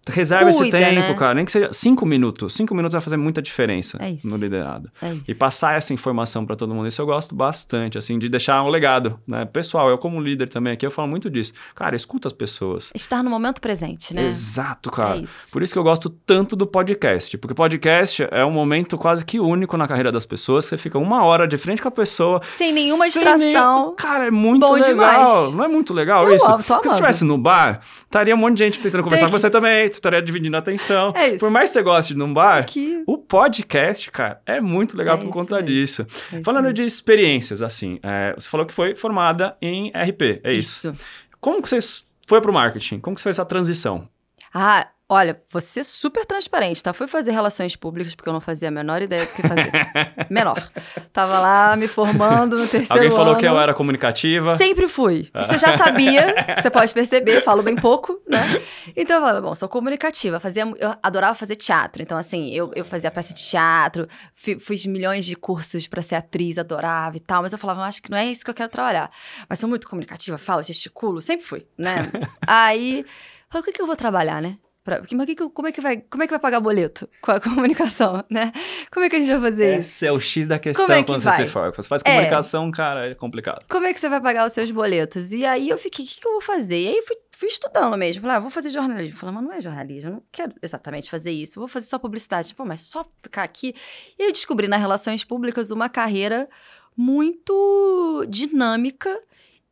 [0.08, 1.14] reserva esse Cuida, tempo, né?
[1.14, 1.34] cara.
[1.34, 2.54] Nem que seja cinco minutos.
[2.54, 4.90] Cinco minutos vai fazer muita diferença É no liderado.
[5.02, 5.14] É.
[5.28, 8.68] E passar essa informação pra todo mundo, isso eu gosto bastante, assim, de deixar um
[8.68, 9.44] legado, né?
[9.44, 11.52] Pessoal, eu como líder também aqui, eu falo muito disso.
[11.74, 12.90] Cara, escuta as pessoas.
[12.94, 14.24] Estar no momento presente, né?
[14.26, 15.16] Exato, cara.
[15.16, 15.50] É isso.
[15.52, 19.38] Por isso que eu gosto tanto do podcast, porque podcast é um momento quase que
[19.40, 20.64] único na carreira das pessoas.
[20.64, 22.40] Você fica uma hora de frente com a pessoa.
[22.42, 23.94] Sem nenhuma sem distração.
[23.96, 24.88] Cara, é muito Bom legal.
[24.88, 25.54] demais.
[25.54, 26.46] Não é muito legal Eu isso?
[26.46, 29.38] amo, porque se estivesse no bar, estaria um monte de gente tentando conversar Tem com
[29.38, 31.12] você também, você estaria dividindo a atenção.
[31.14, 31.38] É isso.
[31.38, 33.02] Por mais que você goste de num bar, Que...
[33.06, 35.70] o podcast, cara, é muito legal É por isso conta mesmo.
[35.70, 36.02] disso.
[36.32, 40.52] é isso Falando de experiências, assim, é, você falou que foi formada em RP, é
[40.52, 40.92] isso.
[41.40, 41.78] Como que você
[42.26, 42.98] foi pro marketing?
[43.00, 44.08] Como que você fez essa transição?
[44.52, 46.92] Ah, olha, vou ser super transparente, tá?
[46.92, 49.70] Fui fazer relações públicas porque eu não fazia a menor ideia do que fazer.
[50.28, 50.68] Menor.
[51.12, 53.38] Tava lá me formando no terceiro Alguém falou ano.
[53.38, 54.56] que eu era comunicativa.
[54.56, 55.30] Sempre fui.
[55.40, 58.40] Isso eu já sabia, você pode perceber, falo bem pouco, né?
[58.96, 62.02] Então eu falava, bom, sou comunicativa, fazia, eu adorava fazer teatro.
[62.02, 66.14] Então, assim, eu, eu fazia peça de teatro, fi- fiz milhões de cursos pra ser
[66.14, 68.70] atriz, adorava e tal, mas eu falava, acho que não é isso que eu quero
[68.70, 69.10] trabalhar.
[69.48, 72.10] Mas sou muito comunicativa, falo, gesticulo, sempre fui, né?
[72.46, 73.04] Aí,
[73.50, 74.56] falei, o que, que eu vou trabalhar, né?
[74.86, 77.32] Pra, porque- mas que como, é que vai, como é que vai pagar boleto com
[77.32, 78.52] a comunicação, né?
[78.92, 79.80] Como é que a gente vai fazer isso?
[79.80, 81.36] Esse é o X da questão Como é que quando vai?
[81.36, 81.72] você se forma.
[81.74, 82.10] Você faz É.
[82.10, 83.64] comunicação, cara, é complicado.
[83.68, 85.32] como é que você vai pagar os seus boletos?
[85.32, 86.80] E aí eu fiquei, o que, que eu vou fazer?
[86.80, 88.22] E aí fui, fui estudando mesmo.
[88.22, 89.16] Falei, ah, vou fazer jornalismo.
[89.18, 91.58] Falei, mas não é jornalismo, eu não quero exatamente fazer isso.
[91.58, 92.54] Eu vou fazer só publicidade.
[92.54, 93.74] Pô, mas só ficar aqui.
[94.16, 96.48] E aí eu descobri nas relações públicas uma carreira
[96.96, 99.10] muito dinâmica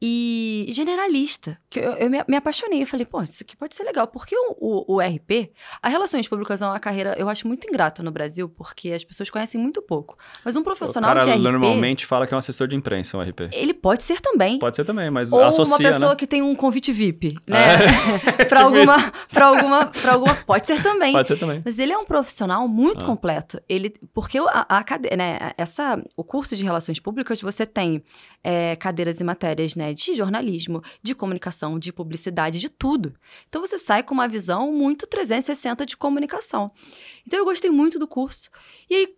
[0.07, 1.57] e generalista.
[1.71, 2.83] Que eu, eu me, me apaixonei.
[2.83, 4.07] Eu falei, pô, isso aqui pode ser legal.
[4.07, 5.51] Porque o, o, o RP,
[5.83, 9.31] a Relações Públicas é uma carreira, eu acho muito ingrata no Brasil, porque as pessoas
[9.31, 10.15] conhecem muito pouco.
[10.45, 13.17] Mas um O profissional cara de RP, normalmente fala que é um assessor de imprensa,
[13.17, 13.49] um RP.
[13.53, 14.59] ele pode ser também.
[14.59, 16.17] Pode ser também, mas Ou associa, uma pessoa né?
[16.17, 17.79] que tem um convite VIP, né?
[18.37, 20.35] pra, Tipo alguma, pra, alguma, pra alguma.
[20.35, 21.13] Pode ser também.
[21.13, 21.63] Pode ser também.
[21.65, 23.07] Mas ele é um profissional muito Ah.
[23.07, 23.59] completo.
[23.69, 24.85] Ele, porque o- a, a
[25.17, 28.03] né, essa, o curso de relações públicas, você tem
[28.43, 33.15] é, cadeiras e matérias né, de jornalismo, de comunicação, de publicidade, de tudo.
[33.49, 36.71] Então você sai com uma visão muito 360 de comunicação.
[37.27, 38.51] Então eu gostei muito do curso.
[38.91, 39.15] E aí,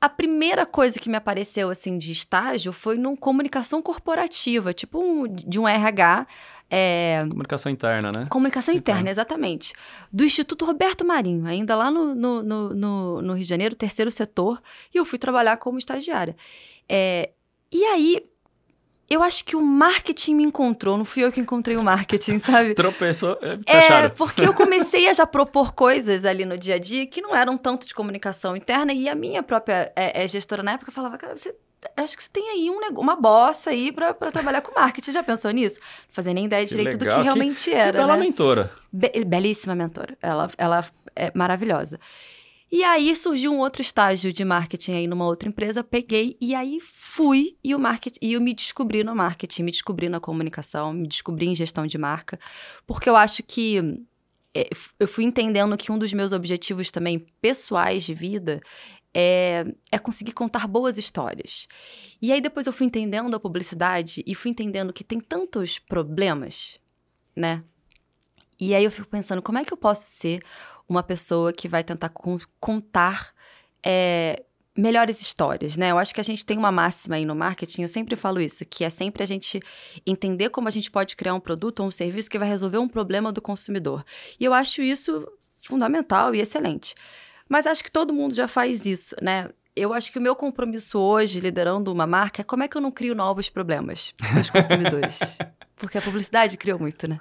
[0.00, 5.26] a primeira coisa que me apareceu assim de estágio foi num comunicação corporativa, tipo um-
[5.26, 6.26] de um RH.
[6.70, 8.26] é, Comunicação interna, né?
[8.28, 9.00] Comunicação Interna.
[9.00, 9.72] interna, exatamente.
[10.12, 14.60] Do Instituto Roberto Marinho, ainda lá no, no, no, no- Rio de Janeiro, terceiro setor,
[14.94, 16.36] e eu fui trabalhar como estagiária.
[16.86, 17.30] É,
[17.72, 18.22] e aí,
[19.10, 22.74] eu acho que o marketing me encontrou, não fui eu que encontrei o marketing, sabe?
[22.74, 24.10] Tropeçou, é, te É, acharam.
[24.10, 27.56] porque eu comecei a já propor coisas ali no dia a dia que não eram
[27.56, 31.36] tanto de comunicação interna, e a minha própria é, é, gestora na época falava, cara,
[31.36, 31.54] você.
[31.96, 35.12] Acho que você tem aí um, uma bossa aí pra, pra trabalhar com marketing.
[35.12, 35.78] Já pensou nisso?
[36.08, 37.92] Não fazia nem ideia Que direito do legal, que que- realmente Que era.
[38.00, 38.20] bela né?
[38.24, 38.72] mentora.
[38.92, 40.18] Be- belíssima mentora.
[40.20, 40.84] Ela, ela
[41.14, 42.00] é maravilhosa.
[42.70, 46.78] E aí surgiu um outro estágio de marketing aí numa outra empresa, peguei e aí
[46.80, 51.08] fui e o marketing e eu me descobri no marketing, me descobri na comunicação, me
[51.08, 52.38] descobri em gestão de marca,
[52.86, 54.04] porque eu acho que
[54.54, 54.68] é,
[55.00, 58.60] eu fui entendendo que um dos meus objetivos também pessoais de vida
[59.14, 61.66] é, é conseguir contar boas histórias.
[62.20, 66.78] E aí depois eu fui entendendo a publicidade e fui entendendo que tem tantos problemas,
[67.34, 67.64] né?
[68.60, 70.42] E aí eu fico pensando, como é que eu posso ser
[70.88, 73.34] uma pessoa que vai tentar con- contar
[73.84, 74.42] é,
[74.76, 75.90] melhores histórias, né?
[75.90, 78.64] Eu acho que a gente tem uma máxima aí no marketing, eu sempre falo isso,
[78.64, 79.60] que é sempre a gente
[80.06, 82.88] entender como a gente pode criar um produto ou um serviço que vai resolver um
[82.88, 84.04] problema do consumidor.
[84.38, 85.26] E eu acho isso
[85.60, 86.94] fundamental e excelente.
[87.48, 89.50] Mas acho que todo mundo já faz isso, né?
[89.78, 92.80] Eu acho que o meu compromisso hoje, liderando uma marca, é como é que eu
[92.80, 95.18] não crio novos problemas para os consumidores.
[95.78, 97.20] Porque a publicidade criou muito, né?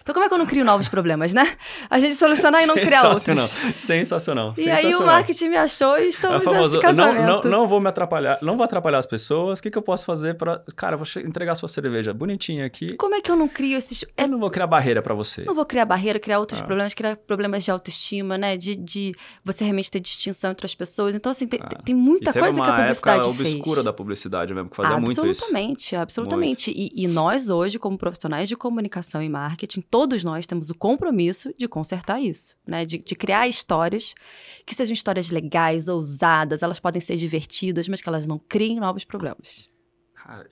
[0.00, 1.56] Então, como é que eu não crio novos problemas, né?
[1.88, 3.44] A gente solucionar e não criar Sensacional.
[3.44, 3.74] outros.
[3.80, 4.54] Sensacional.
[4.58, 5.06] E aí o sensacional.
[5.14, 7.44] marketing me achou e É estamos famoso, nesse não, casamento.
[7.48, 9.60] não, não vou me atrapalhar, não vou atrapalhar as pessoas.
[9.60, 12.94] O que, que eu posso fazer para, cara, vou entregar sua cerveja bonitinha aqui.
[12.96, 14.04] Como é que eu não crio esses...
[14.16, 15.44] É, Eu não vou criar barreira para você.
[15.44, 16.64] não vou criar barreira, criar outros Ah.
[16.64, 18.56] problemas, criar problemas de autoestima, né?
[18.56, 21.14] De, de você realmente ter distinção entre as pessoas.
[21.14, 21.68] Então, assim, tem, Ah.
[21.84, 23.54] tem muita e teve coisa que a publicidade época fez.
[23.54, 25.20] obscura da publicidade mesmo, que fazia muito isso.
[25.22, 26.70] absolutamente, absolutamente.
[26.70, 31.52] E, e nós hoje, como profissionais de comunicação e marketing, todos nós temos o compromisso
[31.56, 32.84] de consertar isso, né?
[32.84, 34.14] De, de criar histórias
[34.66, 39.04] que sejam histórias legais, ousadas, elas podem ser divertidas, mas que elas não criem novos
[39.04, 39.71] problemas.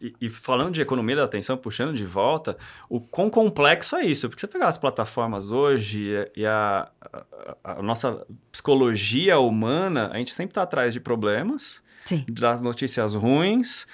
[0.00, 2.56] E, e, falando de economia da atenção, puxando de volta,
[2.88, 4.28] o quão complexo é isso?
[4.28, 6.88] Porque você pegar as plataformas hoje e a,
[7.64, 12.24] a, a nossa psicologia humana, a gente sempre está atrás de problemas, Sim.
[12.28, 13.86] das notícias ruins,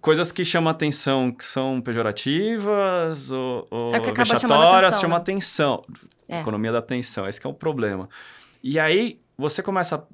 [0.00, 5.84] coisas que chamam atenção, que são pejorativas ou, ou é vexatórias, chamam atenção.
[6.28, 6.40] É.
[6.40, 8.08] Economia da atenção, esse é o problema.
[8.62, 10.06] E aí você começa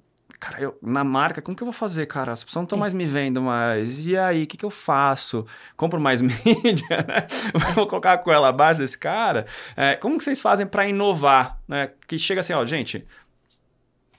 [0.45, 2.33] cara, eu, na marca, como que eu vou fazer, cara?
[2.33, 4.05] As pessoas não estão mais me vendo mais.
[4.05, 5.47] E aí, o que, que eu faço?
[5.75, 7.27] Compro mais mídia, né?
[7.75, 9.47] Vou colocar a coela abaixo desse cara.
[9.75, 11.59] É, como que vocês fazem para inovar?
[11.67, 11.91] Né?
[12.07, 13.07] Que chega assim, ó, gente,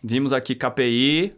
[0.03, 1.35] vimos aqui KPI,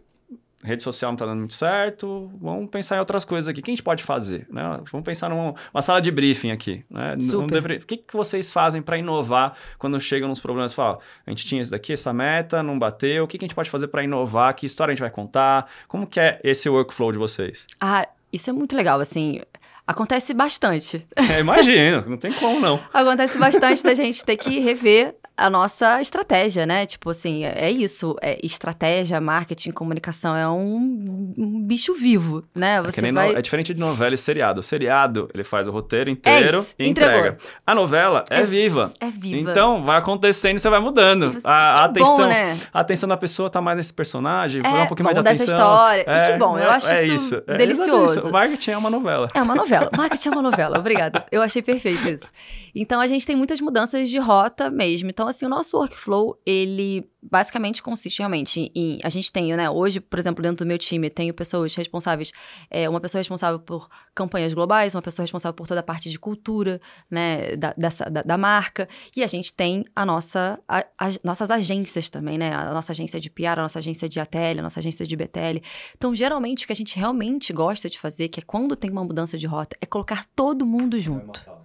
[0.62, 3.60] rede social não está dando muito certo, vamos pensar em outras coisas aqui.
[3.60, 4.46] O que a gente pode fazer?
[4.50, 4.62] Né?
[4.90, 6.82] Vamos pensar numa sala de briefing aqui.
[6.90, 7.14] Né?
[7.14, 10.72] O que, que vocês fazem para inovar quando chegam nos problemas?
[10.72, 13.24] Fala, a gente tinha isso daqui, essa meta, não bateu.
[13.24, 14.54] O que, que a gente pode fazer para inovar?
[14.54, 15.70] Que história a gente vai contar?
[15.86, 17.66] Como que é esse workflow de vocês?
[17.80, 19.40] Ah, isso é muito legal, assim...
[19.86, 21.06] Acontece bastante.
[21.16, 22.78] É, imagino, não tem como não.
[22.92, 26.84] Acontece bastante da gente ter que rever a nossa estratégia, né?
[26.84, 28.16] Tipo assim, é, é isso.
[28.20, 32.76] É estratégia, marketing, comunicação é um, um bicho vivo, né?
[32.76, 33.32] É Você é, vai...
[33.32, 33.38] no...
[33.38, 34.60] é diferente de novela e seriado.
[34.60, 37.18] O seriado, ele faz o roteiro inteiro é e entregou.
[37.18, 37.38] entrega.
[37.64, 38.92] A novela é, é, viva.
[39.00, 39.50] É viva.
[39.50, 41.38] Então, vai acontecendo e você vai mudando.
[41.44, 42.58] A, a atenção, bom, né?
[42.74, 45.46] a atenção da pessoa tá mais nesse personagem, é, um pouquinho mais de atenção.
[45.46, 46.04] dessa história.
[46.06, 47.40] e que bom, eu acho isso, isso.
[47.56, 48.18] delicioso.
[48.18, 48.28] Isso.
[48.28, 49.28] O marketing é uma novela.
[49.32, 49.88] É uma novela.
[49.96, 50.78] marketing é uma novela.
[50.78, 51.24] Obrigada.
[51.30, 52.32] Eu achei perfeito isso.
[52.74, 55.10] Então, a gente tem muitas mudanças de rota mesmo.
[55.10, 58.98] Então, assim, o nosso workflow Flow, ele basicamente consiste realmente em.
[59.02, 59.68] A gente tem, né?
[59.68, 62.32] Hoje, por exemplo, dentro do meu time, tenho pessoas responsáveis.
[62.70, 66.18] É, uma pessoa responsável por campanhas globais, uma pessoa responsável por toda a parte de
[66.18, 67.56] cultura, né?
[67.56, 68.88] Da, dessa, da, da marca.
[69.14, 72.52] E a gente tem a nossa, a, as nossas agências também, né?
[72.52, 75.60] A nossa agência de PR, a nossa agência de ATL, a nossa agência de BTL.
[75.96, 79.04] Então, geralmente, o que a gente realmente gosta de fazer, que é quando tem uma
[79.04, 81.57] mudança de rota, é colocar todo mundo junto.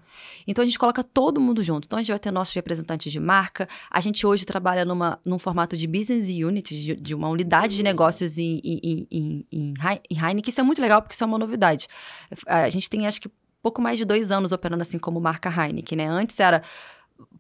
[0.48, 1.86] Então a gente coloca todo mundo junto.
[1.86, 3.68] Então a gente vai ter nossos representantes de marca.
[3.90, 7.84] A gente hoje trabalha numa, num formato de business unit, de, de uma unidade de
[7.84, 9.74] negócios em, em, em, em,
[10.12, 10.50] Heineken.
[10.50, 11.88] Isso é muito legal porque isso é uma novidade.
[12.46, 13.30] A gente tem, acho que,
[13.62, 16.08] pouco mais de dois anos operando assim como marca Heineken, né?
[16.08, 16.62] Antes era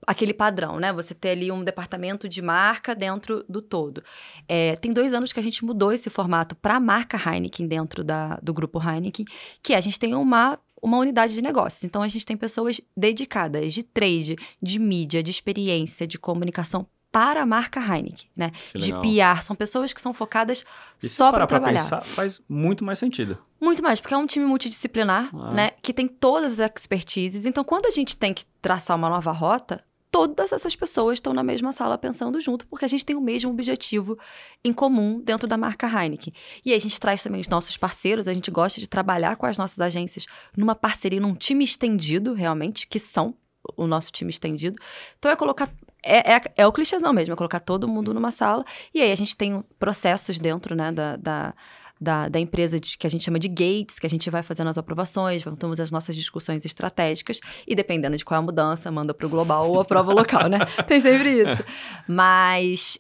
[0.05, 0.93] aquele padrão, né?
[0.93, 4.03] Você ter ali um departamento de marca dentro do todo.
[4.47, 8.03] É, tem dois anos que a gente mudou esse formato para a marca Heineken dentro
[8.03, 9.25] da, do grupo Heineken,
[9.61, 11.83] que a gente tem uma uma unidade de negócios.
[11.85, 17.43] Então, a gente tem pessoas dedicadas de trade, de mídia, de experiência, de comunicação para
[17.43, 18.51] a marca Heineken, né?
[18.75, 19.41] De PR.
[19.43, 20.65] São pessoas que são focadas
[21.01, 21.79] e só para trabalhar.
[21.79, 23.37] Pensar, faz muito mais sentido.
[23.61, 25.51] Muito mais, porque é um time multidisciplinar, ah.
[25.51, 25.71] né?
[25.81, 27.45] Que tem todas as expertises.
[27.45, 29.83] Então, quando a gente tem que traçar uma nova rota,
[30.13, 33.49] todas essas pessoas estão na mesma sala pensando junto, porque a gente tem o mesmo
[33.49, 34.15] objetivo
[34.63, 36.31] em comum dentro da marca Heineken.
[36.63, 39.57] E a gente traz também os nossos parceiros, a gente gosta de trabalhar com as
[39.57, 43.33] nossas agências numa parceria, num time estendido, realmente, que são
[43.75, 44.79] o nosso time estendido.
[45.17, 45.67] Então é colocar.
[46.05, 48.63] É, é, é o clichêzão mesmo, é colocar todo mundo numa sala.
[48.93, 51.55] E aí a gente tem processos dentro né, da, da
[52.03, 54.69] da, da empresa de, que a gente chama de gates, que a gente vai fazendo
[54.69, 59.13] as aprovações, vamos as nossas discussões estratégicas e dependendo de qual é a mudança, manda
[59.13, 60.59] para o global ou aprova o local, né?
[60.85, 61.63] Tem sempre isso.
[62.07, 62.99] Mas,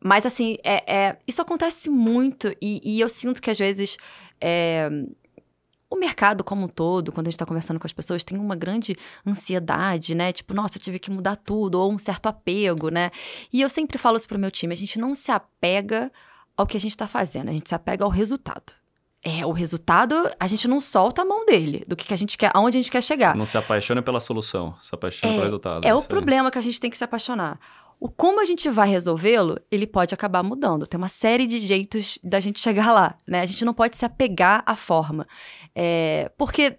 [0.00, 3.98] mas assim, é, é isso acontece muito e, e, eu sinto que às vezes
[4.40, 4.88] é,
[5.90, 8.56] o mercado como um todo, quando a gente está conversando com as pessoas, tem uma
[8.56, 8.96] grande
[9.26, 10.32] ansiedade, né?
[10.32, 13.10] Tipo, nossa, tive que mudar tudo, ou um certo apego, né?
[13.52, 16.10] E eu sempre falo isso pro meu time, a gente não se apega
[16.58, 18.74] ao que a gente está fazendo, a gente se apega ao resultado.
[19.22, 22.36] É, o resultado, a gente não solta a mão dele, do que, que a gente
[22.36, 23.36] quer, aonde a gente quer chegar.
[23.36, 25.86] Não se apaixona pela solução, se apaixona é, pelo resultado.
[25.86, 27.58] É o problema que a gente tem que se apaixonar.
[28.00, 30.86] O como a gente vai resolvê-lo, ele pode acabar mudando.
[30.86, 33.40] Tem uma série de jeitos da gente chegar lá, né?
[33.40, 35.26] A gente não pode se apegar à forma.
[35.74, 36.76] É, porque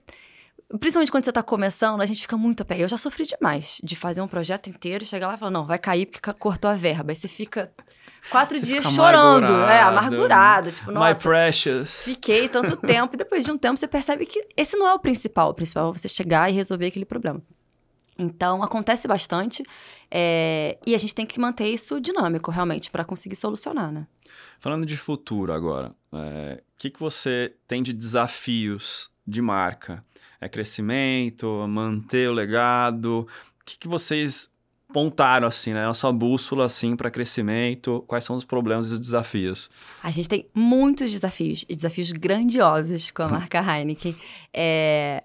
[0.80, 2.84] Principalmente quando você está começando, a gente fica muito apegado.
[2.84, 5.80] Eu já sofri demais de fazer um projeto inteiro, chegar lá e falar, não, vai
[5.80, 7.12] cair porque cortou a verba.
[7.12, 7.72] Aí você fica
[8.30, 9.72] quatro você dias chorando, amargurado.
[9.72, 10.72] é, amargurado.
[10.72, 12.04] Tipo, nossa, My precious.
[12.04, 13.16] Fiquei tanto tempo.
[13.16, 15.50] E depois de um tempo você percebe que esse não é o principal.
[15.50, 17.42] O principal é você chegar e resolver aquele problema.
[18.18, 19.64] Então, acontece bastante.
[20.12, 24.06] É, e a gente tem que manter isso dinâmico, realmente, para conseguir solucionar, né?
[24.60, 30.04] Falando de futuro agora, o é, que, que você tem de desafios de marca?
[30.42, 33.28] É crescimento, manter o legado?
[33.62, 34.50] O que, que vocês
[34.92, 35.88] pontaram assim, né?
[35.88, 39.70] A sua bússola assim para crescimento, quais são os problemas e os desafios?
[40.04, 44.16] A gente tem muitos desafios, e desafios grandiosos com a marca Heineken.
[44.54, 45.24] É,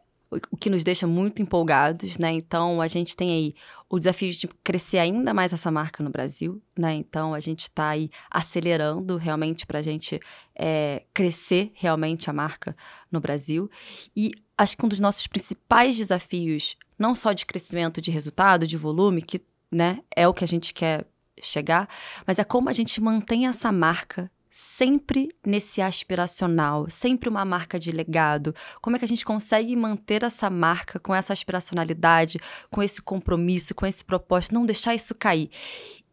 [0.50, 2.32] o que nos deixa muito empolgados, né?
[2.32, 3.54] Então, a gente tem aí
[3.88, 6.94] o desafio de crescer ainda mais essa marca no Brasil, né?
[6.94, 10.20] Então, a gente está aí acelerando realmente para a gente
[10.54, 12.76] é, crescer realmente a marca
[13.10, 13.70] no Brasil.
[14.16, 18.76] E acho que um dos nossos principais desafios, não só de crescimento de resultado, de
[18.76, 19.40] volume, que
[19.70, 21.06] né, é o que a gente quer
[21.42, 21.88] chegar,
[22.26, 27.90] mas é como a gente mantém essa marca sempre nesse aspiracional, sempre uma marca de
[27.90, 28.54] legado.
[28.80, 32.38] Como é que a gente consegue manter essa marca com essa aspiracionalidade,
[32.70, 35.50] com esse compromisso, com esse propósito, não deixar isso cair?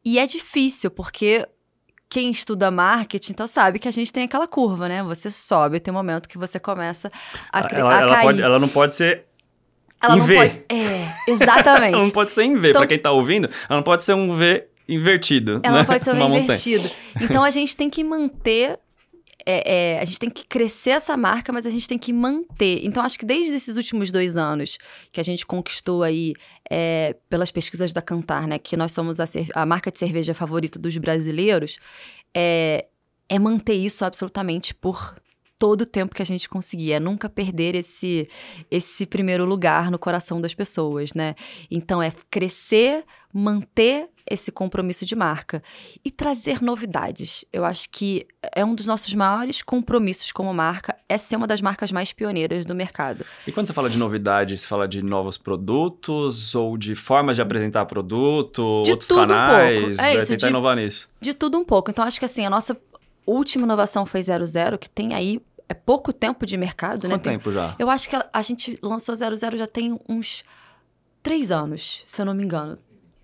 [0.04, 1.48] E é difícil, porque
[2.10, 5.04] quem estuda marketing, então sabe que a gente tem aquela curva, né?
[5.04, 7.12] Você sobe, tem um momento que você começa
[7.54, 8.26] a, ela, a ela cair.
[8.26, 9.28] Pode, ela não pode ser
[10.02, 10.36] ela em não V.
[10.36, 10.64] pode.
[10.70, 11.94] É, exatamente.
[11.96, 12.70] ela não pode ser em V.
[12.70, 15.62] Então- Pra quem tá ouvindo, ela não pode ser um V invertido.
[15.64, 15.80] Ela né?
[15.80, 16.44] não pode ser um montanha.
[16.44, 16.90] invertido.
[17.22, 18.78] Então a gente tem que manter.
[19.46, 22.82] é, é, a gente tem que crescer essa marca, mas a gente tem que manter.
[22.86, 24.78] Então, acho que desde esses últimos dois anos
[25.12, 26.34] que a gente conquistou aí
[26.70, 28.60] é, pelas pesquisas da Cantar, né?
[28.60, 29.26] Que nós somos a,
[29.56, 31.78] a marca de cerveja favorita dos brasileiros,
[32.36, 32.86] é,
[33.28, 35.16] é manter isso absolutamente por
[35.62, 36.94] todo o tempo que a gente conseguir.
[36.94, 38.28] É nunca perder esse,
[38.72, 41.36] esse primeiro lugar no coração das pessoas, né?
[41.70, 45.62] Então, é crescer, manter esse compromisso de marca
[46.04, 47.46] e trazer novidades.
[47.54, 51.62] Eu acho que é um dos nossos maiores compromissos como marca, é ser uma das
[51.62, 53.24] marcas mais pioneiras do mercado.
[53.46, 57.44] E quando você fala de novidade, você fala de novos produtos ou de formas de
[57.44, 59.80] apresentar produto, De outros tudo um canais?
[59.80, 59.92] pouco.
[59.92, 61.08] É vai isso, tentar de- inovar nisso.
[61.22, 61.92] De tudo um pouco.
[61.92, 62.76] Então, acho que assim, a nossa
[63.26, 65.40] última inovação foi 00, que tem aí
[65.72, 67.16] é pouco tempo de mercado, né?
[67.16, 67.76] Quanto Tem- tempo já?
[67.80, 70.44] Eu acho que a, gente lançou 00 já tem uns
[71.24, 72.78] três anos, se eu não me engano.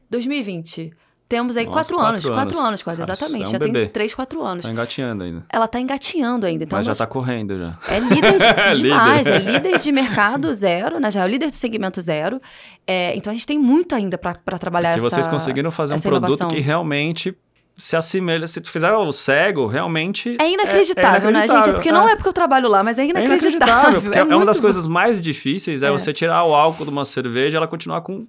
[0.10, 0.92] 2020.
[1.30, 2.38] Temos aí Nossa, quatro, quatro anos, anos.
[2.38, 3.44] quatro anos quase, Nossa, exatamente.
[3.44, 3.80] é um já bebê.
[3.82, 4.64] tem três, quatro anos.
[4.64, 5.46] Tá engatinhando ainda.
[5.50, 6.64] Ela tá engatinhando ainda.
[6.64, 7.78] Então Mas já nós- tá correndo já.
[7.90, 9.36] É líder É de, demais, líder.
[9.36, 11.12] é líder de mercado zero, né?
[11.12, 12.42] Já é o líder do segmento zero.
[12.88, 16.00] É, então a gente tem muito ainda para trabalhar Que essa vocês conseguiram fazer um
[16.00, 16.48] produto inovação.
[16.50, 17.36] que realmente
[17.78, 18.48] se assemelha.
[18.48, 20.36] Se tu fizer o cego, realmente.
[20.42, 21.50] É inacreditável, né, gente?
[21.52, 23.50] inacreditável, Porque não é porque eu trabalho lá, mas é É inacreditável.
[23.50, 24.64] inacreditável, porque é, uma das bom.
[24.64, 25.92] coisas mais difíceis é, É.
[25.92, 28.26] você tirar o álcool de uma cerveja e ela continuar com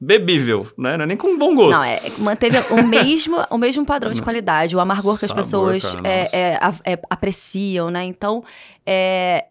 [0.00, 0.96] bebível, né?
[0.96, 1.78] Não é nem com bom gosto.
[1.78, 5.42] Não, é, manteve o mesmo, o mesmo padrão de qualidade, o amargor que as Sabor,
[5.44, 8.04] pessoas cara, é, é, é, apreciam, né?
[8.04, 8.44] Então,
[8.86, 9.46] é,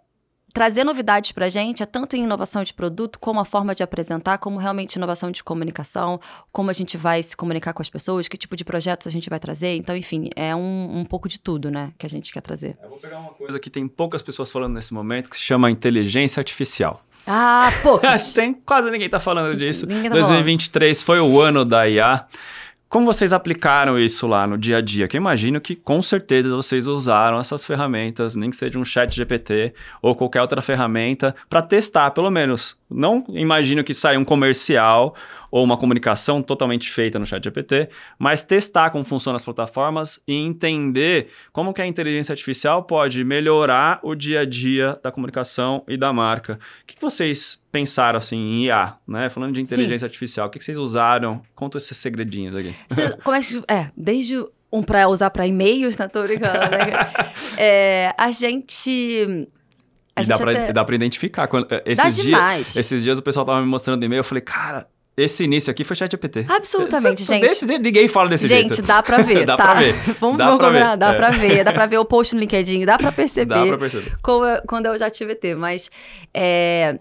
[0.57, 4.39] trazer novidades pra gente é tanto em inovação de produto, como a forma de apresentar,
[4.39, 6.19] como realmente inovação de comunicação,
[6.51, 9.29] como a gente vai se comunicar com as pessoas, que tipo de projetos a gente
[9.29, 9.75] vai trazer.
[9.75, 12.75] Então, enfim, é um, um pouco de tudo, né, que a gente quer trazer.
[12.81, 15.69] Eu vou pegar uma coisa que tem poucas pessoas falando nesse momento, que se chama
[15.69, 17.03] inteligência artificial.
[17.27, 17.99] Ah, pô!
[18.33, 19.85] tem quase ninguém tá falando disso.
[19.85, 22.25] Ninguém tá 2023 foi o ano da IA.
[22.89, 25.09] Como vocês aplicaram isso lá no dia a dia?
[25.09, 29.13] Que eu imagino que com certeza vocês usaram essas ferramentas, nem que seja um chat
[29.13, 32.77] GPT ou qualquer outra ferramenta, para testar, pelo menos.
[32.89, 35.13] Não imagino que saia um comercial
[35.57, 37.89] ou uma comunicação totalmente feita no chat GPT,
[38.19, 43.99] mas testar como funcionam as plataformas e entender como que a inteligência artificial pode melhorar
[44.03, 46.59] o dia a dia da comunicação e da marca.
[46.83, 49.29] O que que vocês pensaram assim em IA, né?
[49.29, 51.41] Falando de inteligência artificial, o que que vocês usaram?
[51.55, 52.75] Conta esses segredinhos aqui.
[52.87, 53.63] Você- como é que.
[53.67, 56.07] É, desde um pra usar pra e-mails, né?
[56.07, 56.77] Tô brincando, né?
[57.57, 59.47] É, a gente.
[60.15, 61.47] A e dá pra, até- dá pra identificar.
[61.47, 62.75] Quando, Dá esses, dias, demais.
[62.75, 64.87] esses dias o pessoal tava me mostrando e-mail, eu falei, cara,
[65.17, 66.45] esse início aqui foi chat GPT.
[66.47, 67.41] Absolutamente, Esse- gente.
[67.41, 68.83] Desse, ninguém fala desse Gente, jeito.
[68.87, 69.63] dá pra ver, Dá tá?
[69.71, 69.93] pra ver.
[70.21, 71.13] Vamos, Dá vamos pra ver, dá é.
[71.17, 71.63] pra ver.
[71.63, 74.11] Dá pra ver o post no LinkedIn, dá pra perceber Dá pra perceber.
[74.11, 75.55] eu- quando eu já tive T.
[75.55, 75.89] Mas
[76.33, 76.99] é,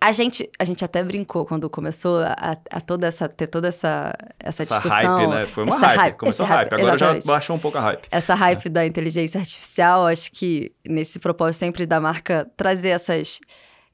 [0.00, 4.12] a, gente, a gente até brincou quando começou a, a toda essa, ter toda essa,
[4.40, 5.16] essa, Essa discussão.
[5.16, 5.46] hype, né?
[5.46, 6.16] Foi uma essa hype.
[6.16, 6.72] Começou esse hype.
[6.74, 7.26] Agora já exatamente.
[7.28, 8.08] baixou um pouco a hype.
[8.10, 13.38] essa hype da inteligência artificial, acho que nesse propósito sempre da marca trazer essas,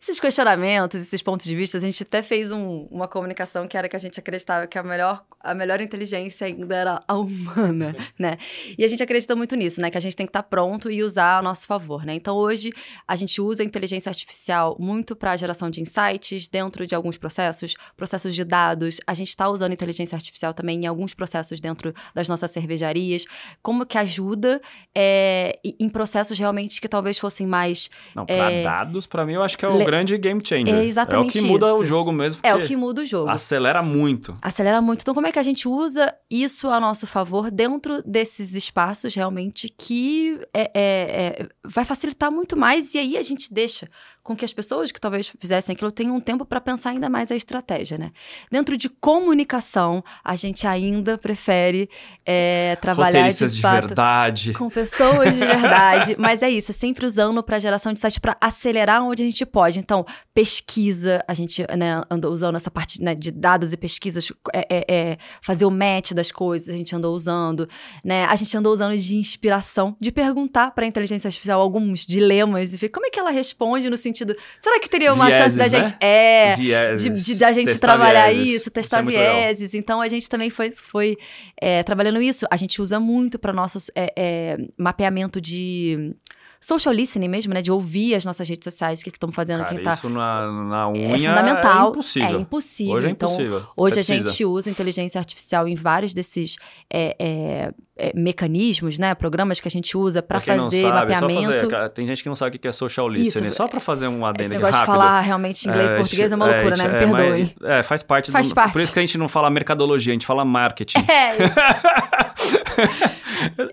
[0.00, 3.88] esses questionamentos, esses pontos de vista, a gente até fez um- uma comunicação que era
[3.88, 8.38] que a gente acreditava que a melhor, a melhor inteligência ainda era a humana, né?
[8.76, 9.90] E a gente acredita muito nisso, né?
[9.90, 12.14] Que a gente tem que estar pronto e usar a nosso favor, né?
[12.14, 12.72] Então hoje
[13.06, 17.16] a gente usa a inteligência artificial muito para a geração de insights dentro de alguns
[17.16, 18.98] processos, processos de dados.
[19.06, 23.24] A gente está usando inteligência artificial também em alguns processos dentro das nossas cervejarias.
[23.62, 24.60] Como que ajuda
[24.94, 29.42] é, em processos realmente que talvez fossem mais Não, pra É, dados, pra mim, eu
[29.42, 30.74] acho que é o grande game changer.
[30.74, 31.82] É exatamente É o que muda isso.
[31.82, 32.40] o jogo mesmo.
[32.42, 33.30] é o que muda o jogo.
[33.30, 34.34] Acelera muito.
[34.42, 35.00] Acelera muito.
[35.02, 39.68] Então, como é que a gente usa isso a nosso favor dentro desses espaços realmente
[39.68, 43.88] que é, é- é- vai facilitar muito mais e aí a gente deixa
[44.28, 47.32] com que as pessoas que talvez fizessem aquilo tenham um tempo para pensar ainda mais
[47.32, 48.12] a estratégia, né?
[48.52, 51.88] Dentro de comunicação, a gente ainda prefere
[52.26, 54.52] é, trabalhar de de, fato verdade.
[54.52, 56.14] com pessoas de verdade.
[56.20, 59.46] Mas é isso, é sempre usando para geração de sites para acelerar onde a gente
[59.46, 59.78] pode.
[59.78, 60.04] Então,
[60.34, 64.84] pesquisa, a gente né, andou usando essa parte né, de dados e pesquisas, é, é,
[64.88, 67.66] é, fazer o match das coisas, a gente andou usando,
[68.04, 68.26] né?
[68.26, 72.76] A gente andou usando de inspiração, de perguntar para a inteligência artificial alguns dilemas e
[72.76, 74.17] ver como é que ela responde no sentido,
[74.60, 75.86] será que teria uma Vieses, chance da né?
[75.86, 78.60] gente, é, de, Vieses, de da gente trabalhar vieses.
[78.60, 79.34] isso, testar é muito legal.
[79.34, 79.74] vieses.
[79.74, 81.16] Então a gente também foi, foi
[81.60, 82.46] é, trabalhando isso.
[82.50, 86.14] A gente usa muito para nosso é, é, mapeamento de
[86.60, 87.62] social listening mesmo, né?
[87.62, 89.90] De ouvir as nossas redes sociais, o que estão fazendo, Cara, quem tá.
[89.92, 91.86] isso na, na unha É fundamental.
[91.86, 92.28] é impossível.
[92.28, 92.94] É impossível.
[92.94, 93.62] Hoje é então, impossível.
[93.76, 94.28] Hoje Você a precisa.
[94.30, 96.56] gente usa inteligência artificial em vários desses
[96.92, 99.14] é, é, é, mecanismos, né?
[99.14, 101.42] Programas que a gente usa para fazer sabe, mapeamento.
[101.64, 103.48] Só fazer, tem gente que não sabe o que é social listening.
[103.48, 104.80] Isso, só pra fazer um adendo aqui rápido.
[104.80, 106.88] de falar realmente inglês e É, português é uma é, loucura, né?
[106.88, 107.54] Me é, perdoem.
[107.64, 108.30] é, faz parte.
[108.30, 108.72] Faz do, parte.
[108.72, 110.98] Por isso que a gente não fala mercadologia, a gente fala marketing.
[111.08, 112.56] É, isso.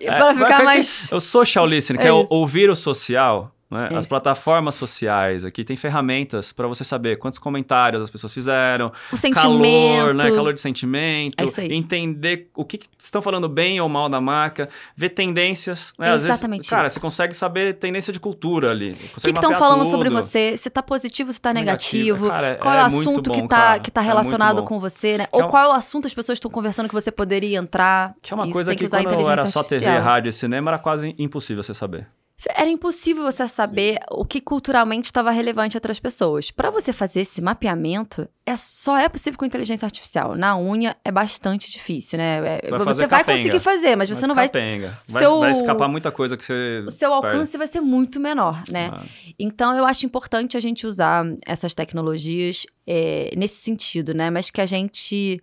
[0.00, 3.52] É, pra ficar mais- O social listening, que É é, ouvir o social.
[3.68, 3.88] né?
[3.90, 8.92] É As plataformas sociais aqui tem ferramentas pra você saber quantos comentários as pessoas fizeram,
[9.12, 10.30] O calor, né?
[10.30, 14.68] Calor de sentimento, É entender o que, que estão falando bem ou mal da marca,
[14.96, 15.92] ver tendências.
[15.98, 16.12] Né?
[16.12, 16.94] Às Exatamente vezes, cara, isso.
[16.94, 18.92] você consegue saber tendência de cultura ali.
[18.92, 19.90] O que estão falando tudo.
[19.90, 20.56] sobre você?
[20.56, 22.28] Se tá positivo, se tá negativo.
[22.28, 23.80] Cara, qual é o é muito assunto que, bom, tá, cara.
[23.80, 25.26] que tá É relacionado com você, né?
[25.26, 27.58] Que é Ou um- qual é o assunto as pessoas estão conversando que você poderia
[27.58, 28.14] entrar.
[28.22, 30.02] Que é uma Isso coisa tem que, a quando era só TV, artificial.
[30.02, 32.06] rádio e cinema era quase impossível você saber.
[32.54, 36.50] Era impossível você saber o que culturalmente estava relevante a outras pessoas.
[36.50, 40.36] Para você fazer esse mapeamento, é só é possível com inteligência artificial.
[40.36, 42.36] Na unha é bastante difícil, né?
[42.36, 44.48] É- Você vai Você vai conseguir fazer, mas você não vai.
[44.48, 44.98] capenga.
[45.08, 46.84] Vai, Seu- vai escapar muita coisa que você.
[46.86, 48.90] O seu alcance vai ser muito menor, né?
[48.92, 49.02] Ah,
[49.38, 54.28] Então, eu acho importante a gente usar essas tecnologias é, nesse sentido, né?
[54.30, 55.42] Mas que a gente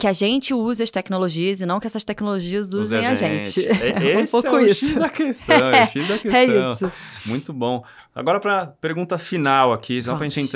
[0.00, 3.60] que a gente use as tecnologias e não que essas tecnologias use usem a gente.
[3.70, 4.86] É, um esse pouco é o isso.
[4.86, 5.70] X da questão.
[5.70, 6.40] É, X da questão.
[6.40, 6.92] É isso.
[7.26, 7.84] Muito bom.
[8.14, 10.50] Agora, para pergunta final aqui, só para a gente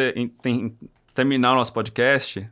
[1.15, 2.49] terminar o nosso podcast.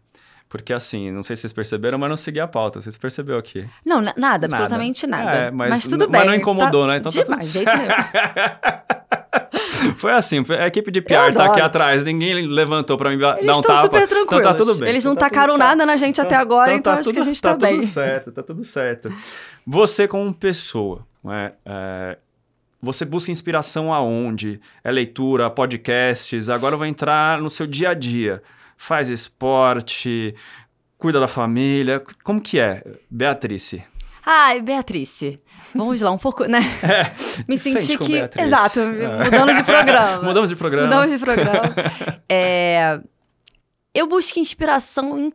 [0.48, 2.78] Porque assim, não sei se vocês perceberam, mas não segui a pauta.
[2.78, 3.66] Vocês perceberam aqui.
[3.86, 4.46] Não, na- nada, Nada.
[4.46, 5.30] absolutamente nada.
[5.30, 6.20] É, mas mas, tudo bem.
[6.20, 6.96] mas não incomodou, tá né?
[6.98, 7.88] Então tá tudo demais, jeito nenhum.
[9.96, 13.60] Foi assim, a equipe de PR tá aqui atrás, ninguém levantou pra dar Eles um
[13.60, 13.82] estão tapa.
[13.82, 14.42] super Então tranquilos.
[14.44, 14.88] tá tudo bem.
[14.88, 17.10] Eles Então não tá tacaram tudo- tá- nada na gente até agora, então, tá acho
[17.10, 17.80] que a tudo- gente tá, tá bem.
[17.80, 19.12] tudo certo, tá tudo certo.
[19.66, 22.18] Você como pessoa, né, é,
[22.80, 24.60] você busca inspiração aonde?
[24.82, 28.42] É leitura, podcasts, agora eu vou entrar no seu dia a dia.
[28.76, 30.34] Faz esporte,
[30.98, 33.84] cuida da família, como que é, Beatrice?
[34.24, 35.40] Ai, Beatrice.
[35.74, 36.60] Vamos lá, um pouco, né?
[37.48, 38.12] Me frente senti que.
[38.12, 38.46] Beatrice.
[38.46, 39.24] Exato, É.
[39.24, 40.22] mudando de programa.
[40.24, 40.86] Mudamos de programa.
[40.86, 41.74] Mudamos de programa.
[42.28, 43.00] É,
[43.94, 45.32] eu busco inspiração em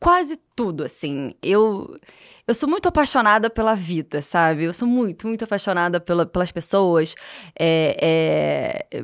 [0.00, 1.34] quase tudo, assim.
[1.42, 1.98] Eu,
[2.46, 4.64] eu sou muito apaixonada pela vida, sabe?
[4.64, 7.14] Eu sou muito, muito apaixonada pela, pelas pessoas.
[7.58, 9.02] É, é,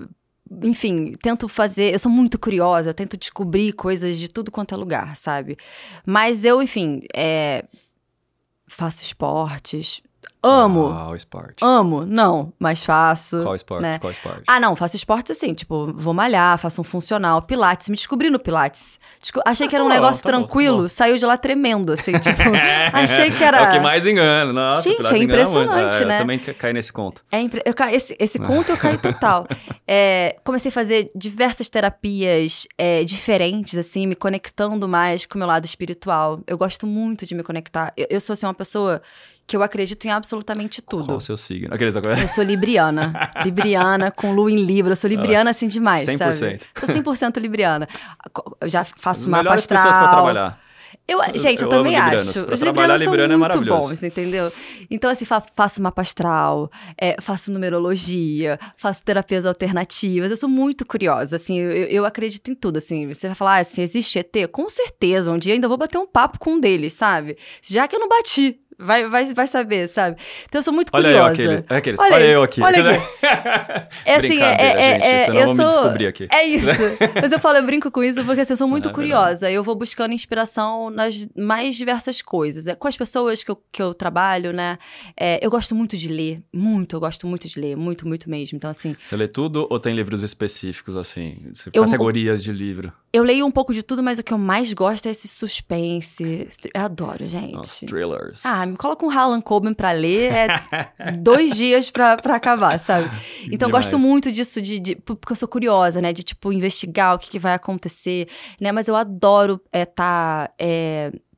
[0.62, 1.92] enfim, tento fazer.
[1.94, 5.56] Eu sou muito curiosa, eu tento descobrir coisas de tudo quanto é lugar, sabe?
[6.06, 7.64] Mas eu, enfim, é,
[8.72, 10.00] faço esportes.
[10.42, 10.88] Amo.
[10.88, 11.56] Qual esporte?
[11.64, 12.04] Amo.
[12.04, 13.42] Não, mas faço.
[13.42, 13.82] Qual esporte?
[13.82, 13.98] né?
[13.98, 14.42] Qual esporte?
[14.48, 18.38] Ah, não, faço esportes assim, tipo, vou malhar, faço um funcional, pilates, me descobri no
[18.38, 18.98] pilates.
[19.20, 20.88] Desco- achei Ah, que era um tá bom, negócio tá bom, tá tranquilo, bom.
[20.88, 22.40] saiu de lá tremendo, assim, tipo,
[22.92, 23.70] achei que É o era...
[23.70, 24.52] que mais engana.
[24.52, 25.22] Nossa, Gente, é muito.
[25.24, 26.14] impressionante, É, né?
[26.16, 27.22] Eu também ca- caí nesse conto.
[27.30, 29.46] É impre- eu ca- esse, esse conto eu caí total.
[29.94, 35.46] É, comecei a fazer diversas terapias é, diferentes, assim, me conectando mais com o meu
[35.46, 36.40] lado espiritual.
[36.46, 37.92] Eu gosto muito de me conectar.
[37.96, 39.02] Eu, eu sou, assim, uma pessoa
[39.52, 41.04] que eu acredito em absolutamente tudo.
[41.04, 41.74] Qual o seu signo?
[41.74, 42.18] Aqueles agora.
[42.18, 43.12] Eu sou libriana.
[43.44, 44.92] libriana com lua em Libra.
[44.92, 46.32] Eu sou libriana assim demais, 100%.
[46.32, 46.60] sabe?
[46.74, 47.86] Sou 100% libriana.
[48.62, 49.76] Eu já faço As mapa melhores astral.
[49.84, 50.58] pessoas pra trabalhar.
[51.08, 52.44] Eu, gente, eu, eu também acho.
[52.44, 53.88] Pra Os trabalhar librianos são libriano é muito maravilhoso.
[53.88, 54.52] bons, entendeu?
[54.90, 60.30] Então, assim, fa- faço mapa astral, é, faço numerologia, faço terapias alternativas.
[60.30, 63.08] Eu sou muito curiosa, assim, eu, eu- acredito em tudo, assim.
[63.08, 64.46] Você vai falar, ah, se existe ET?
[64.52, 67.36] Com certeza, um dia ainda vou bater um papo com um deles, sabe?
[67.62, 68.58] Já que eu não bati.
[68.78, 70.16] Vai, vai, vai saber, sabe?
[70.44, 71.32] Então eu sou muito Olha eu curiosa.
[71.32, 71.64] aquele.
[71.68, 72.00] É aqueles.
[72.00, 72.60] Olha Olha, eu aqui.
[72.62, 72.78] olha
[74.04, 75.54] É assim, é, Brincadeira, é, gente, é, eu sou...
[75.56, 76.28] me descobrir aqui.
[76.32, 76.66] É isso.
[77.20, 79.50] Mas eu falo, eu brinco com isso porque assim, eu sou muito É curiosa.
[79.50, 82.66] Eu vou buscando inspiração nas mais diversas coisas.
[82.66, 84.78] É, com as pessoas que eu, que eu trabalho, né?
[85.18, 86.42] É, eu gosto muito de ler.
[86.52, 87.76] Muito, eu gosto muito de ler.
[87.76, 88.56] Muito, muito mesmo.
[88.56, 91.38] Então, assim, Você lê tudo ou tem livros específicos, assim?
[91.72, 92.92] Eu- Categorias de livro?
[93.12, 96.48] eu leio um pouco de tudo, mas o que eu mais gosto é esse suspense.
[96.74, 97.52] Eu adoro, gente.
[97.52, 98.44] Nossa, thrillers.
[98.44, 100.46] Ah, me coloca um Harlan Coben pra ler, é
[101.18, 103.10] dois dias pra, pra acabar, sabe?
[103.50, 106.12] Então, eu gosto muito disso, de, de- porque eu sou curiosa, né?
[106.12, 108.28] De, tipo, investigar o que, que vai acontecer,
[108.60, 108.72] né?
[108.72, 110.52] Mas eu adoro estar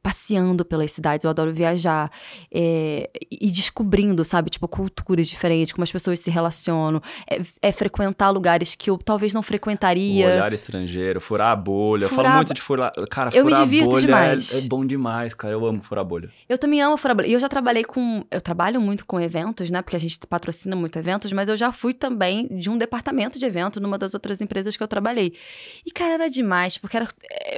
[0.05, 2.11] passeando pelas cidades, eu adoro viajar.
[2.53, 4.51] É, e descobrindo, sabe?
[4.51, 7.01] Tipo, culturas diferentes, como as pessoas se relacionam.
[7.27, 10.27] É, é, frequentar lugares que eu talvez não frequentaria.
[10.27, 12.07] O olhar estrangeiro, furar a bolha.
[12.07, 12.21] Furar...
[12.21, 12.93] Eu falo muito de furar.
[13.11, 14.53] Cara, eu furar me divirto bolha demais.
[14.53, 15.55] É, é, bom demais, cara.
[15.55, 16.31] Eu amo furar a bolha.
[16.47, 17.27] Eu também amo furar a bolha.
[17.27, 18.27] E eu já trabalhei com.
[18.31, 19.81] Eu trabalho muito com eventos, né?
[19.81, 23.47] Porque a gente patrocina muito eventos, mas eu já fui também de um departamento de
[23.47, 25.33] evento numa das outras empresas que eu trabalhei.
[25.87, 27.09] E, cara, era demais, porque era,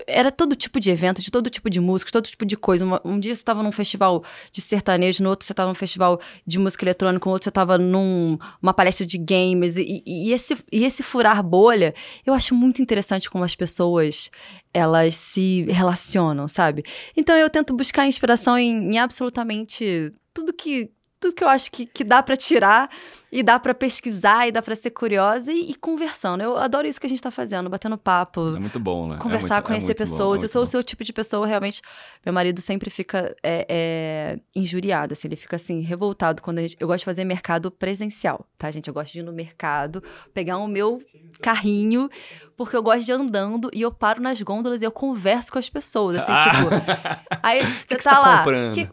[0.07, 2.85] era todo tipo de evento, de todo tipo de música, todo tipo de coisa.
[2.85, 6.21] Um, um dia você estava num festival de sertanejo, no outro você estava num festival
[6.47, 9.77] de música eletrônica, no outro você estava numa palestra de games.
[9.77, 14.31] E, e, esse, e esse furar bolha, eu acho muito interessante como as pessoas
[14.75, 16.85] elas se relacionam, sabe?
[17.17, 21.87] Então eu tento buscar inspiração em, em absolutamente tudo que tudo que eu acho que,
[21.87, 22.91] que dá para tirar
[23.31, 26.43] e dá para pesquisar e dá para ser curiosa e, e, conversando.
[26.43, 28.55] Eu adoro isso que a gente tá fazendo, batendo papo.
[28.57, 29.17] É muito bom, né?
[29.17, 30.39] É Conversar, é muito, conhecer é pessoas.
[30.39, 30.65] Bom, eu sou bom.
[30.65, 31.83] o seu tipo de pessoa, realmente.
[32.25, 36.77] Meu marido sempre fica é, é, injuriado, assim, ele fica assim, revoltado quando a gente.
[36.79, 38.89] Eu gosto de fazer mercado presencial, tá, gente?
[38.89, 40.03] Eu gosto de ir no mercado,
[40.33, 41.03] pegar o meu
[41.41, 42.09] carrinho,
[42.57, 45.59] porque eu gosto de ir andando e eu paro nas gôndolas e eu converso com
[45.59, 46.51] as pessoas, assim, ah.
[46.51, 47.37] tipo.
[47.43, 48.39] Aí você que tá, que tá lá.
[48.39, 48.75] Comprando?
[48.75, 48.87] Que,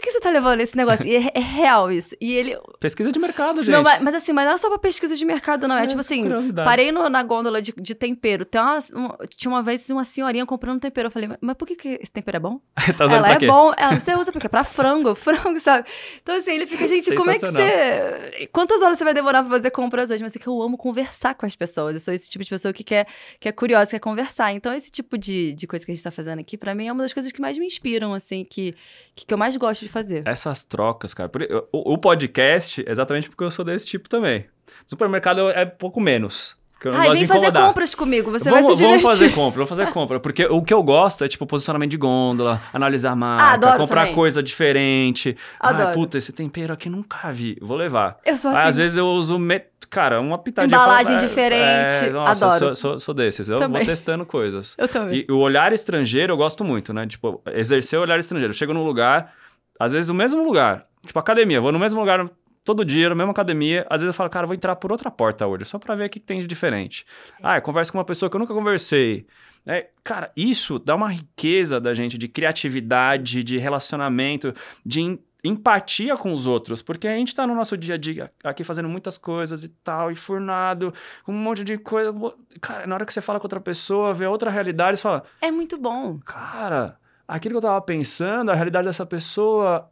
[0.00, 1.06] que você tá levando esse negócio?
[1.06, 2.14] E é, é real isso.
[2.20, 2.58] E ele.
[2.80, 3.75] Pesquisa de mercado, gente.
[3.76, 5.76] Não, mas, mas, assim, mas não é só pra pesquisa de mercado, não.
[5.76, 6.24] É, é tipo assim,
[6.64, 8.44] parei no, na gôndola de, de tempero.
[8.44, 11.08] Tem uma, uma, tinha uma vez uma senhorinha comprando tempero.
[11.08, 12.60] Eu falei, mas, mas por que, que esse tempero é bom?
[12.96, 13.46] tá Ela é quê?
[13.46, 13.72] bom.
[13.76, 14.48] Ela, você usa por quê?
[14.48, 15.88] Pra frango, frango, sabe?
[16.22, 18.48] Então, assim, ele fica, gente, como é que você.
[18.52, 20.22] Quantas horas você vai demorar pra fazer compras hoje?
[20.22, 21.94] Mas é que eu amo conversar com as pessoas.
[21.94, 23.06] Eu sou esse tipo de pessoa que quer,
[23.40, 24.52] que é curiosa, quer conversar.
[24.52, 26.92] Então, esse tipo de, de coisa que a gente tá fazendo aqui, pra mim, é
[26.92, 28.74] uma das coisas que mais me inspiram, assim, que,
[29.14, 30.22] que, que eu mais gosto de fazer.
[30.26, 31.30] Essas trocas, cara.
[31.72, 34.46] O, o podcast, exatamente porque eu sou desse tipo também.
[34.86, 36.56] Supermercado é pouco menos.
[36.78, 37.52] Que eu não Ai, gosto vem de incomodar.
[37.54, 39.00] fazer compras comigo, você vamos, vai se divertir.
[39.02, 40.20] Vamos fazer compra, vamos fazer compra.
[40.20, 44.14] Porque o que eu gosto é, tipo, posicionamento de gôndola, analisar marca, Ah, comprar também.
[44.14, 45.34] coisa diferente.
[45.58, 45.88] Adoro.
[45.88, 48.18] Ah, puta, esse tempero aqui nunca vi, vou levar.
[48.26, 48.68] Eu sou Aí, assim.
[48.68, 49.62] às vezes eu uso, me...
[49.88, 50.76] cara, uma pitadinha.
[50.76, 52.58] Embalagem fala, é, diferente, é, nossa, adoro.
[52.58, 53.78] Sou, sou, sou desses, eu Também.
[53.78, 54.74] vou testando coisas.
[54.76, 55.24] Eu também.
[55.26, 57.06] E o olhar estrangeiro eu gosto muito, né?
[57.06, 58.50] Tipo, exercer o olhar estrangeiro.
[58.50, 59.32] Eu chego num lugar,
[59.80, 62.28] às vezes o mesmo lugar, tipo academia, vou no mesmo lugar
[62.66, 65.46] todo dia, na mesma academia, às vezes eu falo, cara, vou entrar por outra porta
[65.46, 67.06] hoje, só pra ver o que tem de diferente.
[67.42, 69.26] Ah, eu converso com uma pessoa que eu nunca conversei.
[69.64, 74.52] É, cara, isso dá uma riqueza da gente de criatividade, de relacionamento,
[74.84, 78.32] de em- empatia com os outros, porque a gente tá no nosso dia a dia
[78.42, 80.92] aqui fazendo muitas coisas e tal, e furnado,
[81.24, 82.12] com um monte de coisa.
[82.60, 85.50] Cara, na hora que você fala com outra pessoa, vê outra realidade, você fala, É
[85.52, 86.18] muito bom.
[86.24, 86.96] cara,
[87.28, 89.88] aquilo que eu tava pensando, a realidade dessa pessoa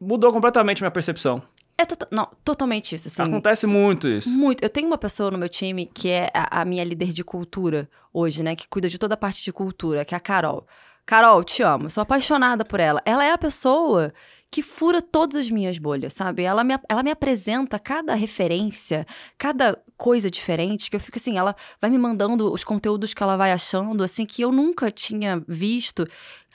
[0.00, 1.42] mudou completamente minha percepção.
[1.78, 3.22] É tota- não, totalmente isso, assim.
[3.22, 4.30] Acontece muito isso.
[4.30, 4.62] Muito.
[4.62, 7.88] Eu tenho uma pessoa no meu time que é a, a minha líder de cultura
[8.12, 8.56] hoje, né?
[8.56, 10.66] Que cuida de toda a parte de cultura, que é a Carol.
[11.04, 11.90] Carol, te amo.
[11.90, 13.00] Sou apaixonada por ela.
[13.04, 14.12] Ela é a pessoa
[14.50, 16.42] que fura todas as minhas bolhas, sabe?
[16.42, 19.06] Ela me, ela me apresenta cada referência,
[19.36, 23.36] cada coisa diferente, que eu fico assim, ela vai me mandando os conteúdos que ela
[23.36, 26.06] vai achando, assim, que eu nunca tinha visto.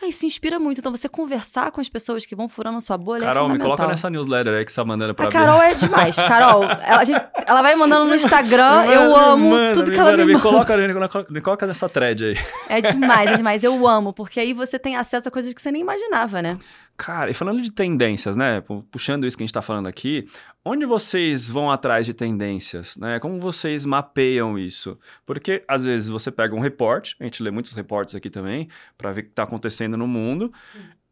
[0.01, 0.79] Aí se inspira muito.
[0.79, 3.49] Então, você conversar com as pessoas que vão furando a sua bolha é Carol, me
[3.51, 3.77] fundamental.
[3.77, 6.15] coloca nessa newsletter aí que você tá mandando pra A Carol é demais.
[6.17, 10.25] Carol, ela, a gente- ela vai mandando no Instagram, eu amo tudo que ela me
[10.25, 10.43] me manda.
[10.43, 12.35] coloca, me, coloca- me coloca nessa thread aí.
[12.67, 13.63] É demais, é demais.
[13.63, 16.57] Eu amo, porque aí você tem acesso a coisas que você nem imaginava, né?
[16.97, 18.61] Cara, e falando de tendências, né?
[18.61, 20.27] pu- Puxando isso que a gente tá falando aqui,
[20.63, 23.19] onde vocês vão atrás de tendências, né?
[23.19, 24.99] Como vocês mapeiam isso?
[25.25, 28.67] Porque às vezes você pega um reporte, a gente lê muitos reportes aqui também,
[28.99, 30.51] para ver o que tá acontecendo no mundo.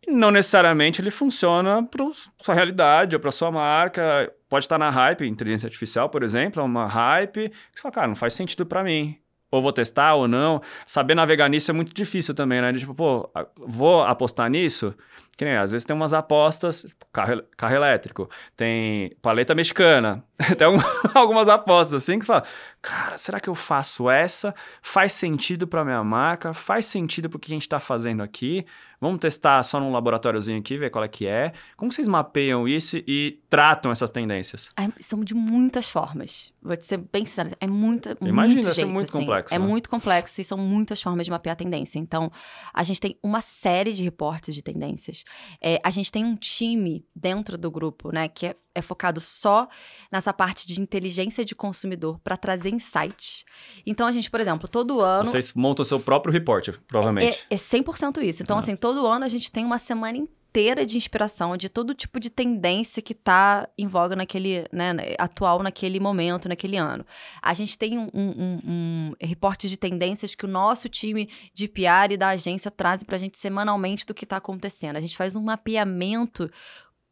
[0.08, 2.10] Não necessariamente ele funciona para
[2.42, 4.32] sua realidade ou para sua marca.
[4.48, 7.52] Pode estar na hype, inteligência artificial, por exemplo, é uma hype.
[7.72, 9.18] Você fala, cara, não faz sentido para mim.
[9.52, 10.62] Ou vou testar ou não.
[10.86, 12.72] Saber navegar nisso é muito difícil também, né?
[12.74, 14.96] Tipo, pô, vou apostar nisso?
[15.40, 20.22] Que nem, às vezes tem umas apostas, tipo, carro, carro elétrico, tem paleta mexicana,
[20.58, 20.82] tem algum-
[21.16, 22.44] algumas apostas assim que você fala,
[22.82, 24.54] cara, será que eu faço essa?
[24.82, 26.54] Faz sentido para minha marca?
[26.54, 28.66] Faz sentido pro que a gente tá fazendo aqui?
[29.02, 31.54] Vamos testar só num laboratóriozinho aqui, ver qual é que é.
[31.78, 34.70] Como vocês mapeiam isso e tratam essas tendências?
[34.78, 36.52] É, são de muitas formas.
[36.62, 39.20] Vou te ser bem sincera, é muita, Imagino, muito jeito, muito assim.
[39.20, 39.66] complexo, É né?
[39.66, 41.98] muito complexo e são muitas formas de mapear a tendência.
[41.98, 42.30] Então,
[42.74, 45.24] a gente tem uma série de reportes de tendências.
[45.62, 49.68] É, a gente tem um time dentro do grupo, né, que é, é focado só
[50.12, 53.44] nessa parte de inteligência de consumidor para trazer insights.
[53.86, 57.46] Então, a gente, por exemplo, todo ano Vocês montam seu próprio report, provavelmente.
[57.50, 58.42] é, é 100% isso.
[58.44, 58.60] Então, Ah.
[58.60, 60.39] assim, todo ano a gente tem uma semana inteira
[60.86, 66.00] de inspiração de todo tipo de tendência que tá em voga naquele, né, atual naquele
[66.00, 67.06] momento, naquele ano.
[67.42, 72.12] A gente tem um, um, um, reporte de tendências que o nosso time de PR
[72.12, 74.98] e da agência trazem pra gente semanalmente do que tá acontecendo.
[74.98, 76.50] A gente faz um mapeamento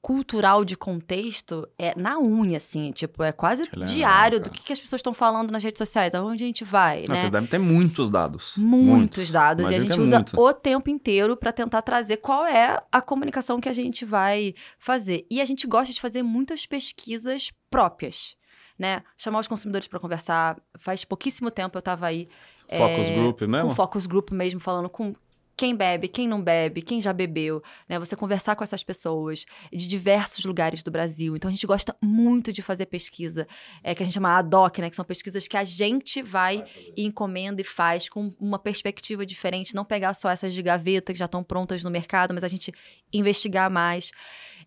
[0.08, 4.80] cultural de contexto é na unha, assim, tipo, é quase diário do que, que as
[4.80, 7.20] pessoas estão falando nas redes sociais, aonde a gente vai, Não, né?
[7.20, 8.54] Vocês devem ter muitos dados.
[8.56, 9.70] Muitos dados.
[9.70, 10.40] E a gente é usa muito.
[10.40, 15.26] o tempo inteiro para tentar trazer qual é a comunicação que a gente vai fazer.
[15.30, 18.38] E a gente gosta de fazer muitas pesquisas próprias,
[18.80, 19.04] né?
[19.18, 20.58] Chamar os consumidores para conversar.
[20.78, 22.30] Faz pouquíssimo tempo eu estava aí
[22.70, 23.70] Focus é, Group mesmo?
[23.70, 25.14] com focus group mesmo, falando com
[25.58, 27.98] quem bebe, quem não bebe, quem já bebeu, né?
[27.98, 29.44] Você conversar com essas pessoas
[29.74, 31.36] de diversos lugares do Brasil.
[31.36, 33.48] Então a gente gosta muito de fazer pesquisa,
[33.84, 34.90] é, que a gente chama ad hoc, né?
[34.92, 36.64] Que são pesquisas que a gente vai
[36.96, 41.18] e encomenda e faz com uma perspectiva diferente, não pegar só essas de gaveta que
[41.18, 42.72] já estão prontas no mercado, mas a gente
[43.12, 44.12] investigar mais.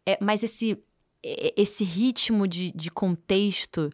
[0.04, 0.76] É, mas esse,
[1.22, 3.90] esse ritmo de, de contexto,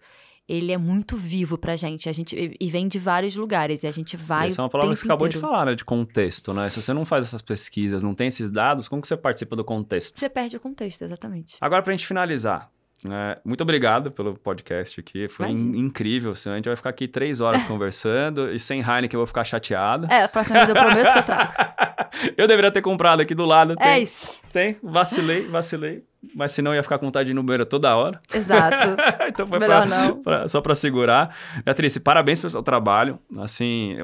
[0.49, 2.09] ele é muito vivo pra gente.
[2.09, 4.49] A gente e- vem de vários lugares e a gente vai.
[4.49, 5.53] Essa é uma palavra que você acabou de inteiro.
[5.53, 5.75] falar, né?
[5.75, 6.71] De contexto, né?
[6.71, 9.65] Se você não faz essas pesquisas, não tem esses dados, como que você participa do
[9.65, 10.19] contexto?
[10.19, 11.57] Você perde o contexto, exatamente.
[11.61, 12.71] Agora, pra gente finalizar,
[13.05, 13.37] né?
[13.45, 15.29] muito obrigado pelo podcast aqui.
[15.29, 16.35] Foi in- incrível.
[16.35, 19.45] Senão a gente vai ficar aqui três horas conversando e sem Heineken eu vou ficar
[19.45, 20.07] chateado.
[20.11, 21.53] É, a próxima vez eu prometo que eu trago.
[22.39, 23.75] eu deveria ter comprado aqui do lado.
[23.77, 24.41] Tem, É isso.
[24.57, 24.77] Tem.
[24.83, 26.03] Vacilei, vacilei.
[26.35, 28.21] Mas senão eu ia ficar com vontade de ir no banheiro toda hora.
[28.35, 28.97] Exato.
[29.29, 30.23] então foi Melhor pra- não.
[30.23, 31.37] pra- só para segurar.
[31.65, 33.19] Beatriz, parabéns pelo seu trabalho.
[33.39, 33.97] Assim,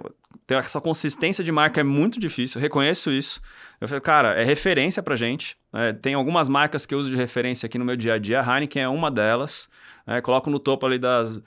[0.47, 3.41] ter essa consistência de marca é muito difícil, eu reconheço isso.
[3.81, 5.57] Eu falei, cara, é referência pra gente.
[5.73, 5.93] né?
[5.93, 8.41] tem algumas marcas que eu uso de referência aqui no meu dia a dia.
[8.41, 9.69] A Heineken é uma delas.
[10.07, 10.21] né?
[10.21, 11.43] coloco no topo ali das,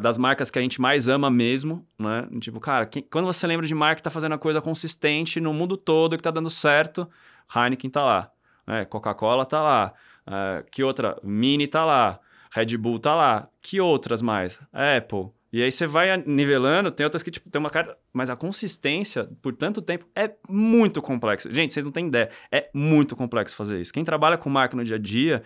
[0.00, 1.84] das marcas que a gente mais ama mesmo.
[1.98, 2.28] Né?
[2.40, 5.52] Tipo, cara, quem- quando você lembra de marca que tá fazendo a coisa consistente no
[5.52, 7.08] mundo todo, que tá dando certo,
[7.54, 8.30] Heineken tá lá.
[8.66, 8.84] né?
[8.84, 9.94] Coca-Cola tá lá.
[10.26, 11.18] É, que outra?
[11.22, 12.18] Mini tá lá.
[12.50, 13.48] Red Bull tá lá.
[13.60, 14.60] Que outras mais?
[14.72, 15.30] Apple.
[15.52, 17.96] E aí você vai nivelando, tem outras que, tipo, tem uma cara.
[18.12, 21.52] Mas a consistência, por tanto tempo, é muito complexo.
[21.52, 22.30] Gente, vocês não têm ideia.
[22.50, 23.92] É muito complexo fazer isso.
[23.92, 25.42] Quem trabalha com marca no dia a dia,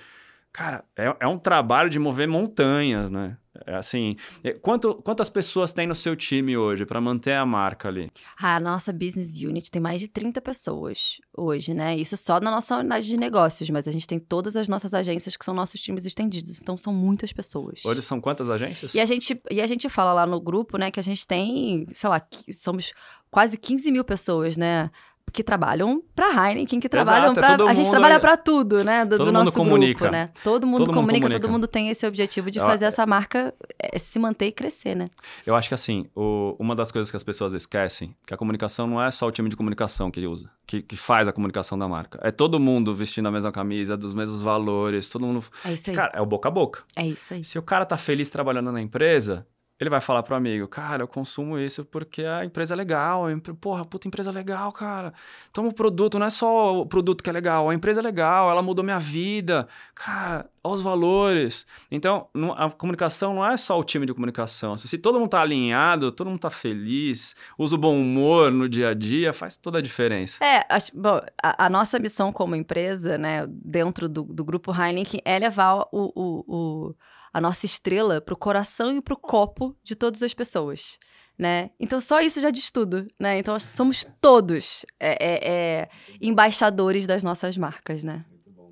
[0.52, 3.36] cara, é, é um trabalho de mover montanhas, né?
[3.66, 4.16] É assim.
[4.42, 8.10] é- Quanto, quantas pessoas tem no seu time hoje para manter a marca ali?
[8.40, 11.96] A nossa business unit tem mais de 30 pessoas hoje, né?
[11.96, 15.36] Isso só na nossa unidade de negócios, mas a gente tem todas as nossas agências
[15.36, 17.84] que são nossos times estendidos, então são muitas pessoas.
[17.84, 18.94] Hoje são quantas agências?
[18.94, 21.86] E a, gente, e a gente fala lá no grupo, né, que a gente tem,
[21.94, 22.20] sei lá,
[22.58, 22.92] somos
[23.30, 24.90] quase 15 mil pessoas, né?
[25.32, 29.04] Que trabalham pra Heineken, que trabalham é todo a gente trabalha pra tudo, né?
[29.04, 30.00] Do, todo do mundo nosso comunica.
[30.00, 30.30] grupo, né?
[30.42, 31.40] Todo mundo, Todo mundo comunica, comunica.
[31.40, 34.94] todo mundo tem esse objetivo de Eu- fazer essa marca eh, se manter e crescer,
[34.94, 35.08] né?
[35.46, 38.86] Eu acho que assim, o- uma das coisas que as pessoas esquecem, que a comunicação
[38.86, 41.86] não é só o time de comunicação que usa, que, que faz a comunicação da
[41.88, 42.18] marca.
[42.22, 45.44] É todo mundo vestindo a mesma camisa, dos mesmos valores, todo mundo.
[45.64, 45.96] É isso aí.
[45.96, 46.82] Cara, é o boca a boca.
[46.96, 47.44] é isso aí.
[47.44, 49.46] Se o cara tá feliz trabalhando na empresa,
[49.80, 53.24] ele vai falar pro amigo, cara, eu consumo isso porque a empresa é legal,
[53.60, 55.12] porra, puta empresa legal, cara.
[55.52, 58.50] Toma o produto, não é só o produto que é legal, a empresa é legal,
[58.50, 61.66] ela mudou minha vida, cara, olha os valores.
[61.90, 64.76] Então, a comunicação não é só o time de comunicação.
[64.76, 68.90] Se todo mundo tá alinhado, todo mundo tá feliz, usa o bom humor no dia
[68.90, 70.44] a dia, faz toda a diferença.
[70.44, 75.22] É, acho- bom, a, a nossa missão como empresa, né, dentro do, do grupo Heineken,
[75.24, 76.94] é levar o, o- o-
[77.32, 80.98] a nossa estrela pro coração e pro copo de todas as pessoas,
[81.38, 81.70] né?
[81.78, 83.38] Então só isso já diz tudo, né?
[83.38, 85.88] Então somos todos é, é, é,
[86.20, 88.24] embaixadores das nossas marcas, né?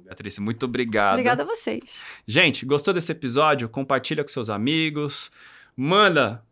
[0.05, 1.15] Beatriz, muito obrigado.
[1.15, 2.03] Obrigada a vocês.
[2.27, 3.69] Gente, gostou desse episódio?
[3.69, 5.31] Compartilha com seus amigos.
[5.77, 6.43] Manda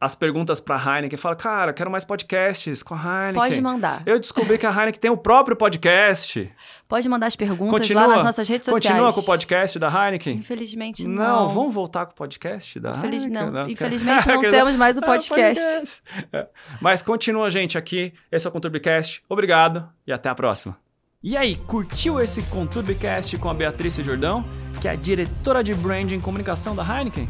[0.00, 1.16] as perguntas pra Heineken.
[1.16, 3.34] Fala, cara, quero mais podcasts com a Heineken.
[3.34, 4.02] Pode mandar.
[4.06, 6.50] Eu descobri que a Heineken tem o próprio podcast.
[6.88, 8.84] Pode mandar as perguntas Continua- lá nas nossas redes sociais.
[8.86, 10.36] Continua com o podcast da Heineken?
[10.36, 11.14] Infelizmente não.
[11.44, 13.50] Não, vamos voltar com o podcast da Infeliz- Heineken?
[13.50, 13.64] não.
[13.66, 15.60] quer- Infelizmente não temos mais o Ah, podcast.
[15.62, 16.02] podcast.
[16.32, 16.46] É.
[16.80, 18.12] Mas continua, gente, aqui.
[18.30, 19.22] Esse é o Conturbicast.
[19.28, 20.76] Obrigado e até a próxima.
[21.20, 24.44] E aí, curtiu esse Conturbicast com a Beatriz Jordão,
[24.80, 27.28] que é a diretora de branding e comunicação da Heineken?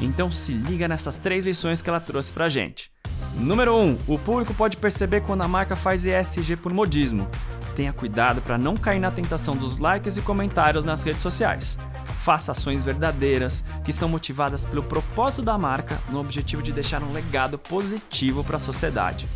[0.00, 2.90] Então se liga nessas três lições que ela trouxe pra gente.
[3.34, 3.80] Número 1.
[3.80, 7.28] Um, o público pode perceber quando a marca faz ESG por modismo.
[7.74, 11.78] Tenha cuidado para não cair na tentação dos likes e comentários nas redes sociais.
[12.20, 17.12] Faça ações verdadeiras que são motivadas pelo propósito da marca no objetivo de deixar um
[17.12, 19.28] legado positivo para a sociedade.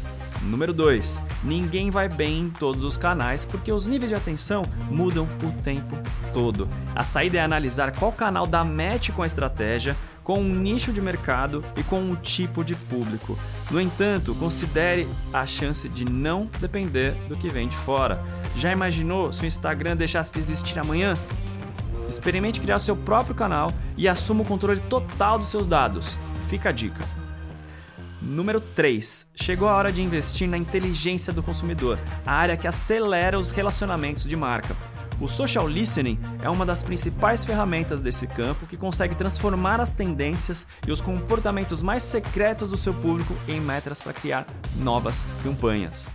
[0.42, 1.22] Número 2.
[1.44, 5.98] Ninguém vai bem em todos os canais porque os níveis de atenção mudam o tempo
[6.32, 6.68] todo.
[6.94, 9.94] A saída é analisar qual canal dá match com a estratégia,
[10.30, 13.36] com um nicho de mercado e com um tipo de público.
[13.68, 18.22] No entanto, considere a chance de não depender do que vem de fora.
[18.54, 21.14] Já imaginou se o Instagram deixasse de existir amanhã?
[22.08, 26.16] Experimente criar seu próprio canal e assuma o controle total dos seus dados.
[26.48, 27.04] Fica a dica.
[28.22, 29.26] Número 3.
[29.34, 34.22] Chegou a hora de investir na inteligência do consumidor, a área que acelera os relacionamentos
[34.22, 34.76] de marca.
[35.20, 40.66] O social listening é uma das principais ferramentas desse campo que consegue transformar as tendências
[40.88, 44.46] e os comportamentos mais secretos do seu público em metas para criar
[44.76, 46.08] novas campanhas.